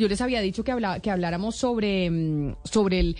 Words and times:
Yo 0.00 0.08
les 0.08 0.22
había 0.22 0.40
dicho 0.40 0.64
que, 0.64 0.72
habla, 0.72 1.00
que 1.00 1.10
habláramos 1.10 1.56
sobre, 1.56 2.08
mm, 2.10 2.56
sobre 2.64 3.00
el 3.00 3.16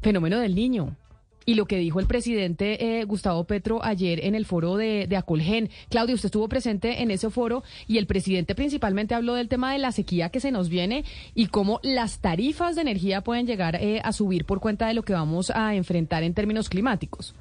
fenómeno 0.00 0.40
del 0.40 0.54
niño. 0.54 0.96
Y 1.44 1.56
lo 1.56 1.66
que 1.66 1.76
dijo 1.76 2.00
el 2.00 2.06
presidente 2.06 3.00
eh, 3.00 3.04
Gustavo 3.04 3.44
Petro 3.44 3.84
ayer 3.84 4.24
en 4.24 4.34
el 4.34 4.46
foro 4.46 4.76
de, 4.76 5.06
de 5.06 5.16
Acolgen. 5.16 5.68
Claudio, 5.90 6.14
usted 6.14 6.28
estuvo 6.28 6.48
presente 6.48 7.02
en 7.02 7.10
ese 7.10 7.28
foro 7.28 7.64
y 7.86 7.98
el 7.98 8.06
presidente 8.06 8.54
principalmente 8.54 9.14
habló 9.14 9.34
del 9.34 9.48
tema 9.48 9.74
de 9.74 9.78
la 9.78 9.92
sequía 9.92 10.30
que 10.30 10.40
se 10.40 10.52
nos 10.52 10.70
viene 10.70 11.04
y 11.34 11.48
cómo 11.48 11.80
las 11.82 12.20
tarifas 12.20 12.76
de 12.76 12.82
energía 12.82 13.20
pueden 13.20 13.46
llegar 13.46 13.76
eh, 13.76 14.00
a 14.02 14.12
subir 14.12 14.46
por 14.46 14.60
cuenta 14.60 14.86
de 14.86 14.94
lo 14.94 15.02
que 15.02 15.12
vamos 15.12 15.50
a 15.50 15.74
enfrentar 15.74 16.22
en 16.22 16.32
términos 16.32 16.70
climáticos. 16.70 17.34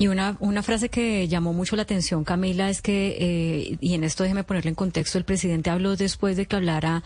Y 0.00 0.08
una, 0.08 0.38
una 0.40 0.62
frase 0.62 0.88
que 0.88 1.28
llamó 1.28 1.52
mucho 1.52 1.76
la 1.76 1.82
atención, 1.82 2.24
Camila, 2.24 2.70
es 2.70 2.80
que, 2.80 3.18
eh, 3.20 3.76
y 3.82 3.92
en 3.92 4.02
esto 4.02 4.22
déjeme 4.22 4.44
ponerle 4.44 4.70
en 4.70 4.74
contexto, 4.74 5.18
el 5.18 5.24
presidente 5.24 5.68
habló 5.68 5.94
después 5.94 6.38
de 6.38 6.46
que 6.46 6.56
hablara 6.56 7.02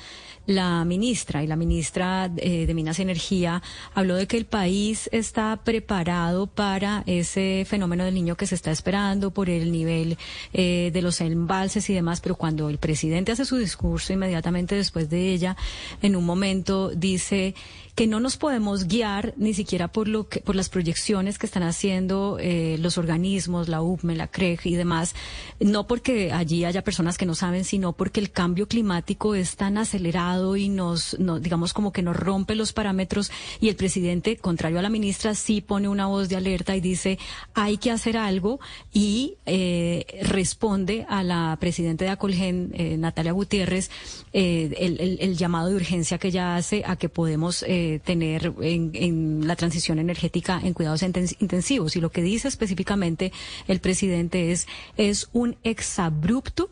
la 0.47 0.85
ministra, 0.85 1.43
y 1.43 1.49
la 1.49 1.57
ministra 1.57 2.31
eh, 2.37 2.67
de 2.67 2.73
Minas 2.75 3.01
y 3.01 3.03
Energía 3.03 3.65
habló 3.95 4.15
de 4.15 4.29
que 4.29 4.37
el 4.37 4.47
país 4.47 5.09
está 5.11 5.59
preparado 5.65 6.47
para 6.47 7.03
ese 7.07 7.67
fenómeno 7.67 8.05
del 8.05 8.15
niño 8.15 8.37
que 8.37 8.47
se 8.47 8.55
está 8.55 8.71
esperando 8.71 9.33
por 9.33 9.51
el 9.51 9.73
nivel 9.73 10.17
eh, 10.53 10.91
de 10.93 11.03
los 11.03 11.21
embalses 11.21 11.91
y 11.91 11.95
demás, 11.95 12.21
pero 12.21 12.37
cuando 12.37 12.71
el 12.71 12.79
presidente 12.79 13.33
hace 13.33 13.45
su 13.45 13.57
discurso 13.57 14.13
inmediatamente 14.13 14.77
después 14.77 15.11
de 15.11 15.33
ella, 15.33 15.57
en 16.01 16.15
un 16.15 16.25
momento 16.25 16.91
dice 16.91 17.57
que 17.95 18.07
no 18.07 18.19
nos 18.19 18.37
podemos 18.37 18.89
guiar 18.89 19.35
ni 19.37 19.55
siquiera 19.55 19.89
por 19.89 20.09
lo 20.09 20.29
que, 20.29 20.41
por 20.41 20.57
las 20.57 20.69
proyecciones 20.69 21.39
que 21.39 21.47
están 21.47 21.63
haciendo 21.63 22.39
eh, 22.41 22.77
los 22.81 22.99
organismos, 22.99 23.69
la 23.69 23.83
UPME, 23.83 24.17
la 24.17 24.27
CREG 24.27 24.61
y 24.65 24.75
demás, 24.75 25.15
no 25.61 25.87
porque 25.87 26.33
allí 26.33 26.65
haya 26.65 26.83
personas 26.83 27.17
que 27.17 27.27
no 27.27 27.35
saben, 27.35 27.65
sino 27.65 27.93
porque 27.93 28.21
el 28.21 28.31
cambio 28.31 28.67
climático 28.67 29.35
es 29.35 29.57
tan 29.57 29.79
acelerado 29.79 30.57
y 30.57 30.69
nos, 30.69 31.19
no, 31.21 31.39
digamos 31.39 31.73
como 31.73 31.93
que 31.93 32.03
nos 32.03 32.17
rompe 32.17 32.57
los 32.57 32.73
parámetros 32.73 33.31
y 33.61 33.69
el 33.69 33.77
presidente, 33.77 34.37
contrario 34.37 34.81
a 34.81 34.83
la 34.83 34.91
ministra, 34.91 35.35
sí 35.35 35.61
pone 35.61 35.89
una 35.89 36.07
voz 36.07 36.29
de 36.29 36.37
alerta 36.37 36.75
y 36.75 36.81
dice 36.81 37.19
hay 37.55 37.79
que 37.79 37.91
hacer 37.93 38.17
algo 38.17 38.59
y 38.93 39.37
eh, 39.47 40.21
responde 40.23 41.07
a 41.09 41.23
la 41.23 41.57
presidenta 41.61 42.05
de 42.05 42.11
Acolgen, 42.11 42.73
eh, 42.75 42.97
Natalia 42.97 43.33
Gutiérrez, 43.33 43.91
eh, 44.33 44.75
el, 44.79 45.19
el, 45.21 45.37
llamado 45.37 45.69
de 45.69 45.77
urgencia 45.77 46.19
que 46.19 46.29
ella 46.29 46.57
hace 46.57 46.83
a 46.87 46.97
que 46.97 47.09
podemos 47.09 47.63
eh, 47.63 47.84
tener 48.05 48.53
en, 48.61 48.91
en, 48.95 49.47
la 49.47 49.57
transición 49.57 49.99
energética 49.99 50.61
en 50.63 50.75
cuidados 50.75 51.03
intensivos. 51.03 51.97
Y 51.97 52.01
lo 52.01 52.11
que 52.11 52.23
dice 52.23 52.49
específicamente 52.49 53.33
el 53.69 53.81
presidente 53.81 54.53
es, 54.53 54.67
es 54.97 55.29
un 55.33 55.57
exabrupto 55.63 56.71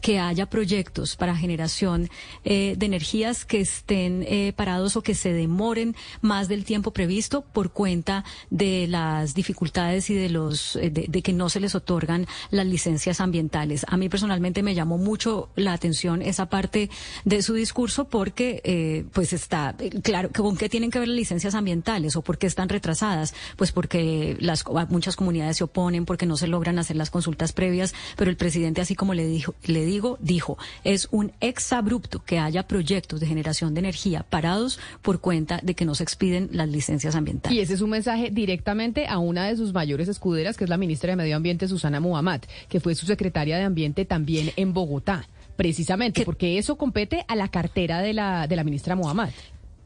que 0.00 0.18
haya 0.18 0.46
proyectos 0.46 1.16
para 1.16 1.36
generación 1.36 2.10
eh, 2.44 2.74
de 2.76 2.86
energías 2.86 3.44
que 3.44 3.60
estén 3.60 4.24
eh, 4.26 4.52
parados 4.54 4.96
o 4.96 5.02
que 5.02 5.14
se 5.14 5.32
demoren 5.32 5.96
más 6.20 6.48
del 6.48 6.64
tiempo 6.64 6.92
previsto 6.92 7.42
por 7.42 7.70
cuenta 7.70 8.24
de 8.50 8.86
las 8.88 9.34
dificultades 9.34 10.10
y 10.10 10.14
de 10.14 10.28
los 10.28 10.76
eh, 10.76 10.90
de, 10.90 11.22
que 11.22 11.32
no 11.32 11.48
se 11.48 11.60
les 11.60 11.74
otorgan 11.74 12.26
las 12.50 12.66
licencias 12.66 13.20
ambientales. 13.20 13.84
A 13.88 13.96
mí 13.96 14.08
personalmente 14.08 14.62
me 14.62 14.74
llamó 14.74 14.98
mucho 14.98 15.50
la 15.56 15.72
atención 15.72 16.22
esa 16.22 16.46
parte 16.46 16.90
de 17.24 17.42
su 17.42 17.54
discurso 17.54 18.08
porque 18.08 18.60
eh, 18.64 19.04
pues 19.12 19.32
está 19.32 19.74
claro 20.02 20.30
con 20.30 20.56
qué 20.56 20.68
tienen 20.68 20.90
que 20.90 20.98
ver 20.98 21.08
las 21.08 21.16
licencias 21.16 21.54
ambientales 21.54 22.16
o 22.16 22.22
por 22.22 22.38
qué 22.38 22.46
están 22.46 22.68
retrasadas, 22.68 23.34
pues 23.56 23.72
porque 23.72 24.36
las 24.40 24.64
muchas 24.90 25.16
comunidades 25.16 25.56
se 25.56 25.64
oponen 25.64 26.04
porque 26.04 26.26
no 26.26 26.36
se 26.36 26.46
logran 26.46 26.78
hacer 26.78 26.96
las 26.96 27.10
consultas 27.10 27.52
previas, 27.52 27.94
pero 28.16 28.30
el 28.30 28.36
presidente 28.36 28.80
así 28.80 28.94
como 28.94 29.14
le 29.14 29.26
dijo 29.26 29.54
le 29.64 29.85
digo, 29.86 30.18
dijo, 30.20 30.58
es 30.84 31.08
un 31.10 31.32
exabrupto 31.40 32.22
que 32.22 32.38
haya 32.38 32.66
proyectos 32.66 33.20
de 33.20 33.26
generación 33.26 33.74
de 33.74 33.80
energía 33.80 34.24
parados 34.28 34.78
por 35.02 35.20
cuenta 35.20 35.60
de 35.62 35.74
que 35.74 35.84
no 35.84 35.94
se 35.94 36.02
expiden 36.02 36.50
las 36.52 36.68
licencias 36.68 37.14
ambientales. 37.14 37.56
Y 37.56 37.60
ese 37.60 37.74
es 37.74 37.80
un 37.80 37.90
mensaje 37.90 38.30
directamente 38.30 39.06
a 39.06 39.18
una 39.18 39.46
de 39.46 39.56
sus 39.56 39.72
mayores 39.72 40.08
escuderas, 40.08 40.56
que 40.56 40.64
es 40.64 40.70
la 40.70 40.76
ministra 40.76 41.10
de 41.10 41.16
Medio 41.16 41.36
Ambiente, 41.36 41.68
Susana 41.68 42.00
Muhammad, 42.00 42.42
que 42.68 42.80
fue 42.80 42.94
su 42.94 43.06
secretaria 43.06 43.56
de 43.56 43.64
Ambiente 43.64 44.04
también 44.04 44.52
en 44.56 44.72
Bogotá. 44.72 45.26
Precisamente, 45.56 46.26
porque 46.26 46.58
eso 46.58 46.76
compete 46.76 47.24
a 47.28 47.34
la 47.34 47.48
cartera 47.48 48.02
de 48.02 48.12
la, 48.12 48.46
de 48.46 48.56
la 48.56 48.64
ministra 48.64 48.94
Muhammad 48.94 49.30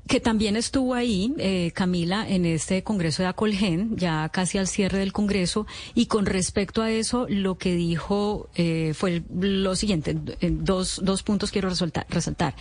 que 0.06 0.20
también 0.20 0.56
estuvo 0.56 0.94
ahí, 0.94 1.34
eh, 1.38 1.72
Camila, 1.74 2.28
en 2.28 2.44
este 2.44 2.82
Congreso 2.82 3.22
de 3.22 3.28
Acolgen, 3.28 3.96
ya 3.96 4.28
casi 4.28 4.58
al 4.58 4.66
cierre 4.66 4.98
del 4.98 5.12
Congreso, 5.12 5.66
y 5.94 6.06
con 6.06 6.26
respecto 6.26 6.82
a 6.82 6.90
eso, 6.90 7.26
lo 7.28 7.58
que 7.58 7.74
dijo 7.74 8.48
eh, 8.56 8.92
fue 8.94 9.22
lo 9.32 9.76
siguiente, 9.76 10.16
dos, 10.40 11.00
dos 11.02 11.22
puntos 11.22 11.50
quiero 11.50 11.68
resaltar, 11.68 12.06
resaltar. 12.08 12.54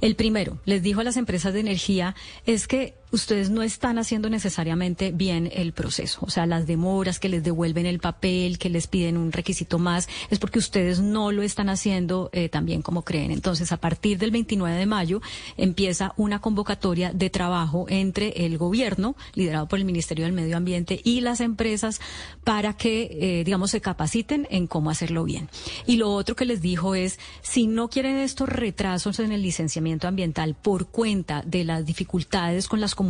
El 0.00 0.16
primero, 0.16 0.58
les 0.64 0.82
dijo 0.82 1.00
a 1.00 1.04
las 1.04 1.16
empresas 1.16 1.52
de 1.52 1.60
energía, 1.60 2.14
es 2.46 2.66
que 2.66 2.94
ustedes 3.14 3.48
no 3.48 3.62
están 3.62 3.98
haciendo 3.98 4.28
necesariamente 4.28 5.12
bien 5.12 5.48
el 5.52 5.72
proceso. 5.72 6.18
O 6.22 6.30
sea, 6.30 6.46
las 6.46 6.66
demoras 6.66 7.20
que 7.20 7.28
les 7.28 7.44
devuelven 7.44 7.86
el 7.86 8.00
papel, 8.00 8.58
que 8.58 8.68
les 8.68 8.86
piden 8.86 9.16
un 9.16 9.32
requisito 9.32 9.78
más, 9.78 10.08
es 10.30 10.38
porque 10.38 10.58
ustedes 10.58 11.00
no 11.00 11.30
lo 11.32 11.42
están 11.42 11.68
haciendo 11.68 12.28
eh, 12.32 12.48
tan 12.48 12.66
bien 12.66 12.82
como 12.82 13.02
creen. 13.02 13.30
Entonces, 13.30 13.70
a 13.72 13.76
partir 13.76 14.18
del 14.18 14.32
29 14.32 14.76
de 14.76 14.86
mayo 14.86 15.22
empieza 15.56 16.12
una 16.16 16.40
convocatoria 16.40 17.12
de 17.12 17.30
trabajo 17.30 17.86
entre 17.88 18.44
el 18.44 18.58
gobierno, 18.58 19.16
liderado 19.34 19.68
por 19.68 19.78
el 19.78 19.84
Ministerio 19.84 20.24
del 20.24 20.34
Medio 20.34 20.56
Ambiente, 20.56 21.00
y 21.04 21.20
las 21.20 21.40
empresas 21.40 22.00
para 22.42 22.76
que, 22.76 23.40
eh, 23.40 23.44
digamos, 23.44 23.70
se 23.70 23.80
capaciten 23.80 24.46
en 24.50 24.66
cómo 24.66 24.90
hacerlo 24.90 25.24
bien. 25.24 25.48
Y 25.86 25.96
lo 25.96 26.12
otro 26.12 26.34
que 26.34 26.44
les 26.44 26.60
dijo 26.60 26.94
es, 26.94 27.18
si 27.42 27.66
no 27.68 27.88
quieren 27.88 28.16
estos 28.16 28.48
retrasos 28.48 29.20
en 29.20 29.30
el 29.30 29.42
licenciamiento 29.42 30.08
ambiental 30.08 30.54
por 30.54 30.88
cuenta 30.88 31.42
de 31.46 31.62
las 31.62 31.86
dificultades 31.86 32.66
con 32.66 32.80
las 32.80 32.94
comunidades 32.94 33.03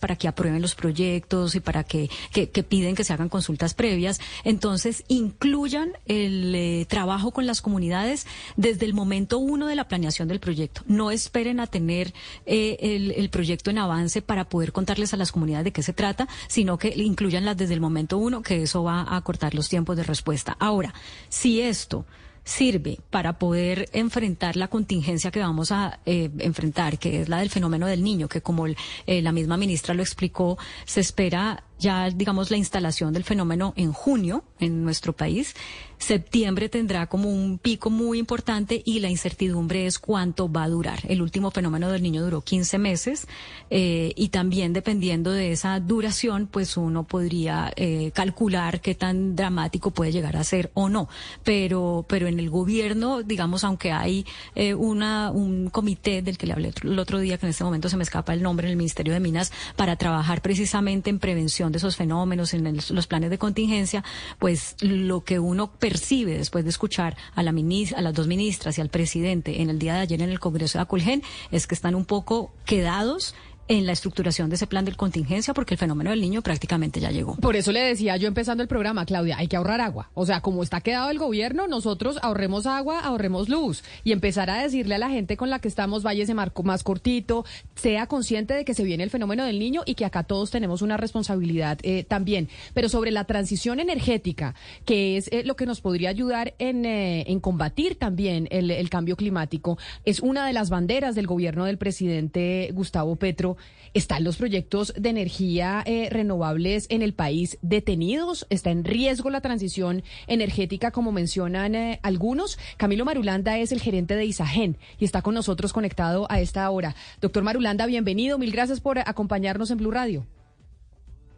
para 0.00 0.16
que 0.16 0.28
aprueben 0.28 0.62
los 0.62 0.74
proyectos 0.74 1.54
y 1.54 1.60
para 1.60 1.84
que, 1.84 2.08
que, 2.32 2.46
piden 2.62 2.94
que 2.94 3.04
se 3.04 3.12
hagan 3.12 3.28
consultas 3.28 3.74
previas. 3.74 4.20
Entonces, 4.44 5.04
incluyan 5.08 5.92
el 6.06 6.54
eh, 6.54 6.86
trabajo 6.88 7.30
con 7.30 7.46
las 7.46 7.62
comunidades 7.62 8.26
desde 8.56 8.86
el 8.86 8.94
momento 8.94 9.38
uno 9.38 9.66
de 9.66 9.76
la 9.76 9.88
planeación 9.88 10.28
del 10.28 10.40
proyecto. 10.40 10.82
No 10.86 11.10
esperen 11.10 11.60
a 11.60 11.66
tener 11.66 12.12
eh, 12.46 12.76
el, 12.80 13.12
el, 13.12 13.30
proyecto 13.30 13.70
en 13.70 13.78
avance 13.78 14.22
para 14.22 14.48
poder 14.48 14.72
contarles 14.72 15.12
a 15.12 15.16
las 15.16 15.32
comunidades 15.32 15.64
de 15.64 15.72
qué 15.72 15.82
se 15.82 15.92
trata, 15.92 16.28
sino 16.48 16.78
que 16.78 16.88
incluyanlas 16.88 17.56
desde 17.56 17.74
el 17.74 17.80
momento 17.80 18.18
uno, 18.18 18.42
que 18.42 18.62
eso 18.62 18.82
va 18.82 19.02
a 19.02 19.16
acortar 19.16 19.54
los 19.54 19.68
tiempos 19.68 19.96
de 19.96 20.04
respuesta. 20.04 20.56
Ahora, 20.58 20.94
si 21.28 21.60
esto 21.60 22.06
sirve 22.46 23.00
para 23.10 23.38
poder 23.38 23.90
enfrentar 23.92 24.56
la 24.56 24.68
contingencia 24.68 25.32
que 25.32 25.40
vamos 25.40 25.72
a 25.72 25.98
eh, 26.06 26.30
enfrentar, 26.38 26.98
que 26.98 27.20
es 27.20 27.28
la 27.28 27.38
del 27.38 27.50
fenómeno 27.50 27.86
del 27.86 28.02
niño, 28.02 28.28
que 28.28 28.40
como 28.40 28.66
el, 28.66 28.76
eh, 29.06 29.20
la 29.20 29.32
misma 29.32 29.56
ministra 29.56 29.94
lo 29.94 30.02
explicó, 30.02 30.56
se 30.86 31.00
espera 31.00 31.64
ya, 31.78 32.10
digamos, 32.10 32.50
la 32.50 32.56
instalación 32.56 33.12
del 33.12 33.24
fenómeno 33.24 33.74
en 33.76 33.92
junio 33.92 34.44
en 34.60 34.84
nuestro 34.84 35.12
país. 35.12 35.54
Septiembre 35.98 36.68
tendrá 36.68 37.06
como 37.06 37.30
un 37.30 37.58
pico 37.58 37.88
muy 37.88 38.18
importante 38.18 38.82
y 38.84 39.00
la 39.00 39.08
incertidumbre 39.08 39.86
es 39.86 39.98
cuánto 39.98 40.50
va 40.50 40.64
a 40.64 40.68
durar. 40.68 41.00
El 41.08 41.22
último 41.22 41.50
fenómeno 41.50 41.90
del 41.90 42.02
niño 42.02 42.22
duró 42.22 42.42
15 42.42 42.78
meses 42.78 43.26
eh, 43.70 44.12
y 44.14 44.28
también 44.28 44.74
dependiendo 44.74 45.30
de 45.30 45.52
esa 45.52 45.80
duración, 45.80 46.48
pues 46.48 46.76
uno 46.76 47.04
podría 47.04 47.72
eh, 47.76 48.10
calcular 48.14 48.80
qué 48.80 48.94
tan 48.94 49.36
dramático 49.36 49.90
puede 49.90 50.12
llegar 50.12 50.36
a 50.36 50.44
ser 50.44 50.70
o 50.74 50.88
no. 50.88 51.08
Pero, 51.44 52.04
pero 52.08 52.26
en 52.26 52.38
el 52.38 52.50
gobierno, 52.50 53.22
digamos, 53.22 53.64
aunque 53.64 53.92
hay 53.92 54.26
eh, 54.54 54.74
una, 54.74 55.30
un 55.30 55.70
comité 55.70 56.20
del 56.20 56.36
que 56.36 56.46
le 56.46 56.52
hablé 56.52 56.72
el 56.82 56.98
otro 56.98 57.20
día, 57.20 57.38
que 57.38 57.46
en 57.46 57.50
este 57.50 57.64
momento 57.64 57.88
se 57.88 57.96
me 57.96 58.02
escapa 58.02 58.34
el 58.34 58.42
nombre, 58.42 58.66
en 58.66 58.72
el 58.72 58.76
Ministerio 58.76 59.14
de 59.14 59.20
Minas, 59.20 59.50
para 59.76 59.96
trabajar 59.96 60.42
precisamente 60.42 61.08
en 61.08 61.18
prevención 61.18 61.65
de 61.72 61.78
esos 61.78 61.96
fenómenos, 61.96 62.54
en 62.54 62.76
los 62.90 63.06
planes 63.06 63.30
de 63.30 63.38
contingencia, 63.38 64.04
pues 64.38 64.76
lo 64.80 65.24
que 65.24 65.38
uno 65.38 65.72
percibe 65.72 66.36
después 66.36 66.64
de 66.64 66.70
escuchar 66.70 67.16
a, 67.34 67.42
la 67.42 67.50
a 67.50 68.00
las 68.00 68.14
dos 68.14 68.26
ministras 68.26 68.78
y 68.78 68.80
al 68.80 68.88
presidente 68.88 69.62
en 69.62 69.70
el 69.70 69.78
día 69.78 69.94
de 69.94 70.00
ayer 70.00 70.22
en 70.22 70.30
el 70.30 70.40
Congreso 70.40 70.78
de 70.78 70.82
Acolgen 70.82 71.22
es 71.50 71.66
que 71.66 71.74
están 71.74 71.94
un 71.94 72.04
poco 72.04 72.52
quedados 72.64 73.34
en 73.68 73.86
la 73.86 73.92
estructuración 73.92 74.48
de 74.48 74.56
ese 74.56 74.66
plan 74.66 74.84
de 74.84 74.94
contingencia 74.94 75.54
porque 75.54 75.74
el 75.74 75.78
fenómeno 75.78 76.10
del 76.10 76.20
niño 76.20 76.42
prácticamente 76.42 77.00
ya 77.00 77.10
llegó. 77.10 77.36
Por 77.36 77.56
eso 77.56 77.72
le 77.72 77.80
decía 77.80 78.16
yo 78.16 78.28
empezando 78.28 78.62
el 78.62 78.68
programa, 78.68 79.04
Claudia, 79.06 79.36
hay 79.38 79.48
que 79.48 79.56
ahorrar 79.56 79.80
agua. 79.80 80.10
O 80.14 80.26
sea, 80.26 80.40
como 80.40 80.62
está 80.62 80.80
quedado 80.80 81.10
el 81.10 81.18
gobierno, 81.18 81.66
nosotros 81.66 82.18
ahorremos 82.22 82.66
agua, 82.66 83.00
ahorremos 83.00 83.48
luz 83.48 83.82
y 84.04 84.12
empezar 84.12 84.50
a 84.50 84.62
decirle 84.62 84.94
a 84.94 84.98
la 84.98 85.10
gente 85.10 85.36
con 85.36 85.50
la 85.50 85.58
que 85.58 85.68
estamos, 85.68 86.02
vaya 86.02 86.22
ese 86.22 86.34
marco 86.34 86.62
más 86.62 86.82
cortito, 86.82 87.44
sea 87.74 88.06
consciente 88.06 88.54
de 88.54 88.64
que 88.64 88.74
se 88.74 88.84
viene 88.84 89.04
el 89.04 89.10
fenómeno 89.10 89.44
del 89.44 89.58
niño 89.58 89.82
y 89.86 89.94
que 89.94 90.04
acá 90.04 90.22
todos 90.22 90.50
tenemos 90.50 90.82
una 90.82 90.96
responsabilidad 90.96 91.78
eh, 91.82 92.04
también. 92.04 92.48
Pero 92.74 92.88
sobre 92.88 93.10
la 93.10 93.24
transición 93.24 93.80
energética, 93.80 94.54
que 94.84 95.16
es 95.16 95.28
eh, 95.32 95.42
lo 95.44 95.56
que 95.56 95.66
nos 95.66 95.80
podría 95.80 96.10
ayudar 96.10 96.54
en, 96.58 96.84
eh, 96.84 97.24
en 97.28 97.40
combatir 97.40 97.96
también 97.96 98.48
el 98.50 98.90
cambio 98.90 99.16
climático, 99.16 99.78
es 100.04 100.20
una 100.20 100.46
de 100.46 100.52
las 100.52 100.70
banderas 100.70 101.14
del 101.14 101.26
gobierno 101.26 101.64
del 101.64 101.78
presidente 101.78 102.70
Gustavo 102.72 103.16
Petro. 103.16 103.55
¿Están 103.94 104.24
los 104.24 104.36
proyectos 104.36 104.92
de 104.96 105.08
energía 105.08 105.82
renovables 106.10 106.86
en 106.90 107.00
el 107.02 107.14
país 107.14 107.58
detenidos? 107.62 108.46
¿Está 108.50 108.70
en 108.70 108.84
riesgo 108.84 109.30
la 109.30 109.40
transición 109.40 110.02
energética, 110.26 110.90
como 110.90 111.12
mencionan 111.12 111.74
algunos? 112.02 112.58
Camilo 112.76 113.06
Marulanda 113.06 113.58
es 113.58 113.72
el 113.72 113.80
gerente 113.80 114.14
de 114.14 114.26
Isagen 114.26 114.76
y 114.98 115.06
está 115.06 115.22
con 115.22 115.34
nosotros 115.34 115.72
conectado 115.72 116.26
a 116.30 116.40
esta 116.40 116.68
hora. 116.68 116.94
Doctor 117.20 117.42
Marulanda, 117.42 117.86
bienvenido. 117.86 118.38
Mil 118.38 118.52
gracias 118.52 118.80
por 118.80 118.98
acompañarnos 118.98 119.70
en 119.70 119.78
Blue 119.78 119.90
Radio. 119.90 120.26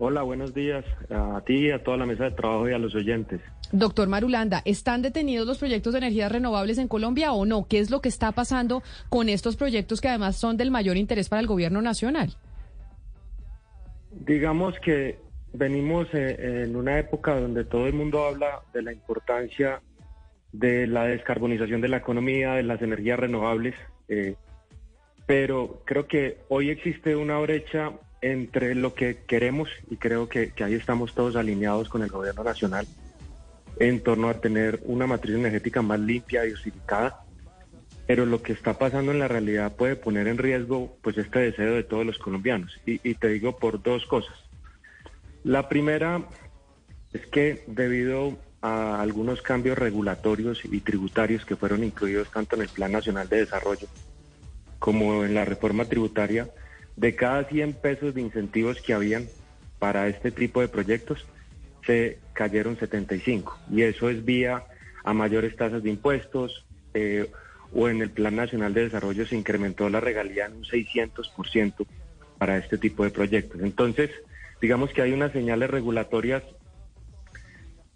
Hola, 0.00 0.22
buenos 0.22 0.54
días 0.54 0.84
a 1.10 1.40
ti, 1.44 1.70
a 1.70 1.82
toda 1.82 1.96
la 1.96 2.06
mesa 2.06 2.24
de 2.24 2.30
trabajo 2.32 2.68
y 2.68 2.72
a 2.72 2.78
los 2.78 2.94
oyentes. 2.94 3.40
Doctor 3.72 4.08
Marulanda, 4.08 4.62
¿están 4.64 5.02
detenidos 5.02 5.46
los 5.46 5.58
proyectos 5.58 5.92
de 5.92 5.98
energías 5.98 6.32
renovables 6.32 6.78
en 6.78 6.88
Colombia 6.88 7.32
o 7.32 7.44
no? 7.44 7.66
¿Qué 7.68 7.78
es 7.78 7.90
lo 7.90 8.00
que 8.00 8.08
está 8.08 8.32
pasando 8.32 8.82
con 9.08 9.28
estos 9.28 9.56
proyectos 9.56 10.00
que 10.00 10.08
además 10.08 10.36
son 10.36 10.56
del 10.56 10.70
mayor 10.70 10.96
interés 10.96 11.28
para 11.28 11.40
el 11.40 11.46
gobierno 11.46 11.82
nacional? 11.82 12.36
Digamos 14.10 14.74
que 14.80 15.18
venimos 15.52 16.08
eh, 16.12 16.64
en 16.64 16.76
una 16.76 16.98
época 16.98 17.38
donde 17.38 17.64
todo 17.64 17.86
el 17.86 17.94
mundo 17.94 18.24
habla 18.24 18.62
de 18.72 18.82
la 18.82 18.92
importancia 18.92 19.80
de 20.52 20.86
la 20.86 21.04
descarbonización 21.04 21.80
de 21.80 21.88
la 21.88 21.98
economía, 21.98 22.54
de 22.54 22.62
las 22.62 22.80
energías 22.80 23.18
renovables, 23.18 23.74
eh, 24.08 24.34
pero 25.26 25.82
creo 25.84 26.06
que 26.06 26.38
hoy 26.48 26.70
existe 26.70 27.14
una 27.16 27.38
brecha 27.38 27.92
entre 28.22 28.74
lo 28.74 28.94
que 28.94 29.18
queremos, 29.26 29.68
y 29.90 29.96
creo 29.96 30.28
que, 30.28 30.52
ahí 30.64 30.74
estamos 30.74 31.14
todos 31.14 31.36
alineados 31.36 31.88
con 31.88 32.02
el 32.02 32.08
gobierno 32.08 32.42
nacional, 32.42 32.86
en 33.80 34.00
torno 34.02 34.28
a 34.28 34.40
tener 34.40 34.80
una 34.84 35.06
matriz 35.06 35.36
energética 35.36 35.82
más 35.82 36.00
limpia, 36.00 36.42
y 36.42 36.48
diversificada, 36.48 37.24
pero 38.06 38.26
lo 38.26 38.42
que 38.42 38.52
está 38.52 38.78
pasando 38.78 39.12
en 39.12 39.18
la 39.18 39.28
realidad 39.28 39.76
puede 39.76 39.96
poner 39.96 40.28
en 40.28 40.38
riesgo 40.38 40.96
pues 41.02 41.18
este 41.18 41.40
deseo 41.40 41.74
de 41.74 41.84
todos 41.84 42.06
los 42.06 42.18
colombianos. 42.18 42.80
Y, 42.86 43.00
y 43.08 43.14
te 43.14 43.28
digo 43.28 43.56
por 43.56 43.82
dos 43.82 44.06
cosas. 44.06 44.34
La 45.44 45.68
primera 45.68 46.22
es 47.12 47.26
que 47.26 47.64
debido 47.66 48.38
a 48.60 49.00
algunos 49.00 49.42
cambios 49.42 49.78
regulatorios 49.78 50.64
y 50.64 50.80
tributarios 50.80 51.44
que 51.44 51.56
fueron 51.56 51.84
incluidos 51.84 52.30
tanto 52.30 52.56
en 52.56 52.62
el 52.62 52.68
Plan 52.68 52.92
Nacional 52.92 53.28
de 53.28 53.38
Desarrollo 53.38 53.86
como 54.78 55.24
en 55.24 55.34
la 55.34 55.44
reforma 55.44 55.84
tributaria, 55.84 56.48
de 56.96 57.14
cada 57.14 57.44
100 57.44 57.74
pesos 57.74 58.14
de 58.14 58.20
incentivos 58.20 58.80
que 58.80 58.94
habían 58.94 59.26
para 59.78 60.08
este 60.08 60.30
tipo 60.30 60.60
de 60.60 60.68
proyectos, 60.68 61.24
se 61.86 62.18
cayeron 62.38 62.78
75. 62.78 63.58
Y 63.72 63.82
eso 63.82 64.08
es 64.08 64.24
vía 64.24 64.62
a 65.02 65.12
mayores 65.12 65.56
tasas 65.56 65.82
de 65.82 65.90
impuestos 65.90 66.64
eh, 66.94 67.28
o 67.74 67.88
en 67.88 68.00
el 68.00 68.10
Plan 68.10 68.36
Nacional 68.36 68.72
de 68.74 68.84
Desarrollo 68.84 69.26
se 69.26 69.34
incrementó 69.34 69.90
la 69.90 69.98
regalía 69.98 70.46
en 70.46 70.52
un 70.58 70.62
600% 70.64 71.84
para 72.38 72.56
este 72.56 72.78
tipo 72.78 73.02
de 73.02 73.10
proyectos. 73.10 73.60
Entonces, 73.60 74.10
digamos 74.62 74.90
que 74.90 75.02
hay 75.02 75.12
unas 75.12 75.32
señales 75.32 75.68
regulatorias 75.68 76.44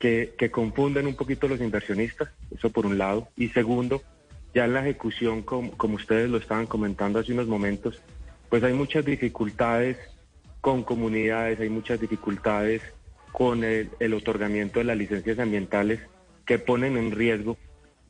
que, 0.00 0.34
confunden 0.50 1.06
un 1.06 1.14
poquito 1.14 1.46
los 1.46 1.60
inversionistas, 1.60 2.28
eso 2.50 2.70
por 2.70 2.84
un 2.84 2.98
lado. 2.98 3.28
Y 3.36 3.50
segundo, 3.50 4.02
ya 4.52 4.64
en 4.64 4.74
la 4.74 4.80
ejecución, 4.80 5.42
como 5.42 5.94
ustedes 5.94 6.28
lo 6.28 6.38
estaban 6.38 6.66
comentando 6.66 7.20
hace 7.20 7.32
unos 7.32 7.46
momentos, 7.46 8.02
pues 8.50 8.64
hay 8.64 8.72
muchas 8.72 9.04
dificultades 9.04 9.98
con 10.60 10.82
comunidades, 10.82 11.60
hay 11.60 11.68
muchas 11.68 12.00
dificultades 12.00 12.82
con 13.32 13.64
el, 13.64 14.14
otorgamiento 14.14 14.78
de 14.78 14.84
las 14.84 14.96
licencias 14.96 15.38
ambientales 15.38 16.00
que 16.44 16.58
ponen 16.58 16.96
en 16.96 17.10
riesgo 17.10 17.56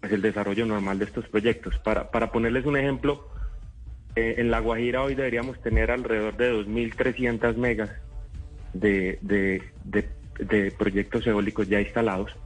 pues, 0.01 0.13
el 0.13 0.21
desarrollo 0.21 0.67
normal 0.67 0.99
de 0.99 1.07
estos 1.07 1.29
proyectos. 1.29 1.79
Para, 1.79 2.11
para 2.11 2.33
ponerles 2.33 2.67
un 2.67 2.77
ejemplo, 2.77 3.29
eh, 4.17 4.35
en 4.39 4.51
La 4.51 4.59
Guajira 4.59 5.03
hoy 5.03 5.15
deberíamos 5.15 5.61
tener 5.63 5.91
alrededor 5.91 6.37
de 6.37 6.53
2.300 6.53 7.57
megas 7.57 7.91
de, 8.75 9.19
de, 9.23 9.63
de 10.39 10.71
proyectos 10.73 11.27
eólicos 11.27 11.69
ya 11.69 11.81
instalados 11.81 12.37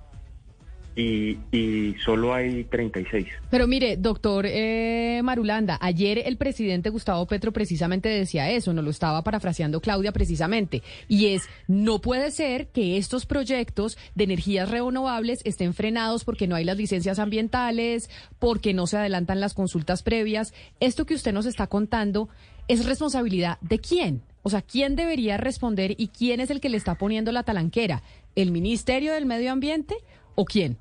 y, 0.97 1.39
y, 1.53 1.95
solo 2.03 2.33
hay 2.33 2.65
36. 2.65 3.27
Pero 3.51 3.67
mire, 3.67 3.99
doctor 3.99 4.47
eh, 4.49 5.21
Marulanda, 5.23 5.79
ayer 5.81 6.23
el 6.25 6.39
presidente 6.39 6.89
Gustavo 6.89 7.27
Petro 7.27 7.53
precisamente 7.53 8.09
decía 8.09 8.51
eso, 8.51 8.73
no 8.73 8.81
lo 8.81 8.91
estaba 8.91 9.23
parafraseando 9.23 9.81
Claudia 9.81 10.13
precisamente, 10.13 10.83
y 11.07 11.27
es, 11.35 11.49
no 11.69 12.01
puede 12.01 12.31
ser 12.31 12.69
que 12.69 12.97
estos 12.97 13.27
proyectos 13.27 13.99
de 14.15 14.25
energías 14.25 14.71
renovables 14.71 15.43
estén 15.45 15.75
frenados 15.75 16.25
porque 16.25 16.47
no 16.47 16.57
hay 16.57 16.65
las 16.65 16.79
licencias 16.79 17.19
ambientales, 17.19 18.09
porque 18.39 18.73
no 18.73 18.87
se 18.87 18.97
adelantan 18.97 19.41
las 19.41 19.55
consultas 19.55 20.03
previas. 20.03 20.55
Esto 20.81 21.05
que 21.05 21.15
usted 21.15 21.33
nos 21.33 21.47
está 21.47 21.67
contando 21.67 22.29
es 22.69 22.87
responsabilidad 22.87 23.59
de 23.61 23.79
quién? 23.79 24.23
O 24.43 24.51
sea, 24.51 24.63
¿quién 24.63 24.97
debería 24.97 25.37
responder 25.37 25.95
y 25.99 26.09
quién 26.09 26.41
es 26.41 26.51
el 26.51 26.61
que 26.61 26.69
le 26.69 26.77
está 26.77 26.97
poniendo 26.97 27.33
la 27.33 27.43
talanquera? 27.43 28.03
¿El 28.35 28.53
Ministerio 28.53 29.13
del 29.13 29.27
Medio 29.27 29.53
Ambiente 29.53 29.97
o 30.35 30.45
quién? 30.45 30.79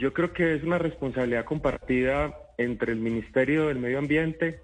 Yo 0.00 0.14
creo 0.14 0.32
que 0.32 0.54
es 0.54 0.62
una 0.64 0.78
responsabilidad 0.78 1.44
compartida 1.44 2.34
entre 2.56 2.92
el 2.92 3.00
Ministerio 3.00 3.66
del 3.66 3.78
Medio 3.78 3.98
Ambiente, 3.98 4.60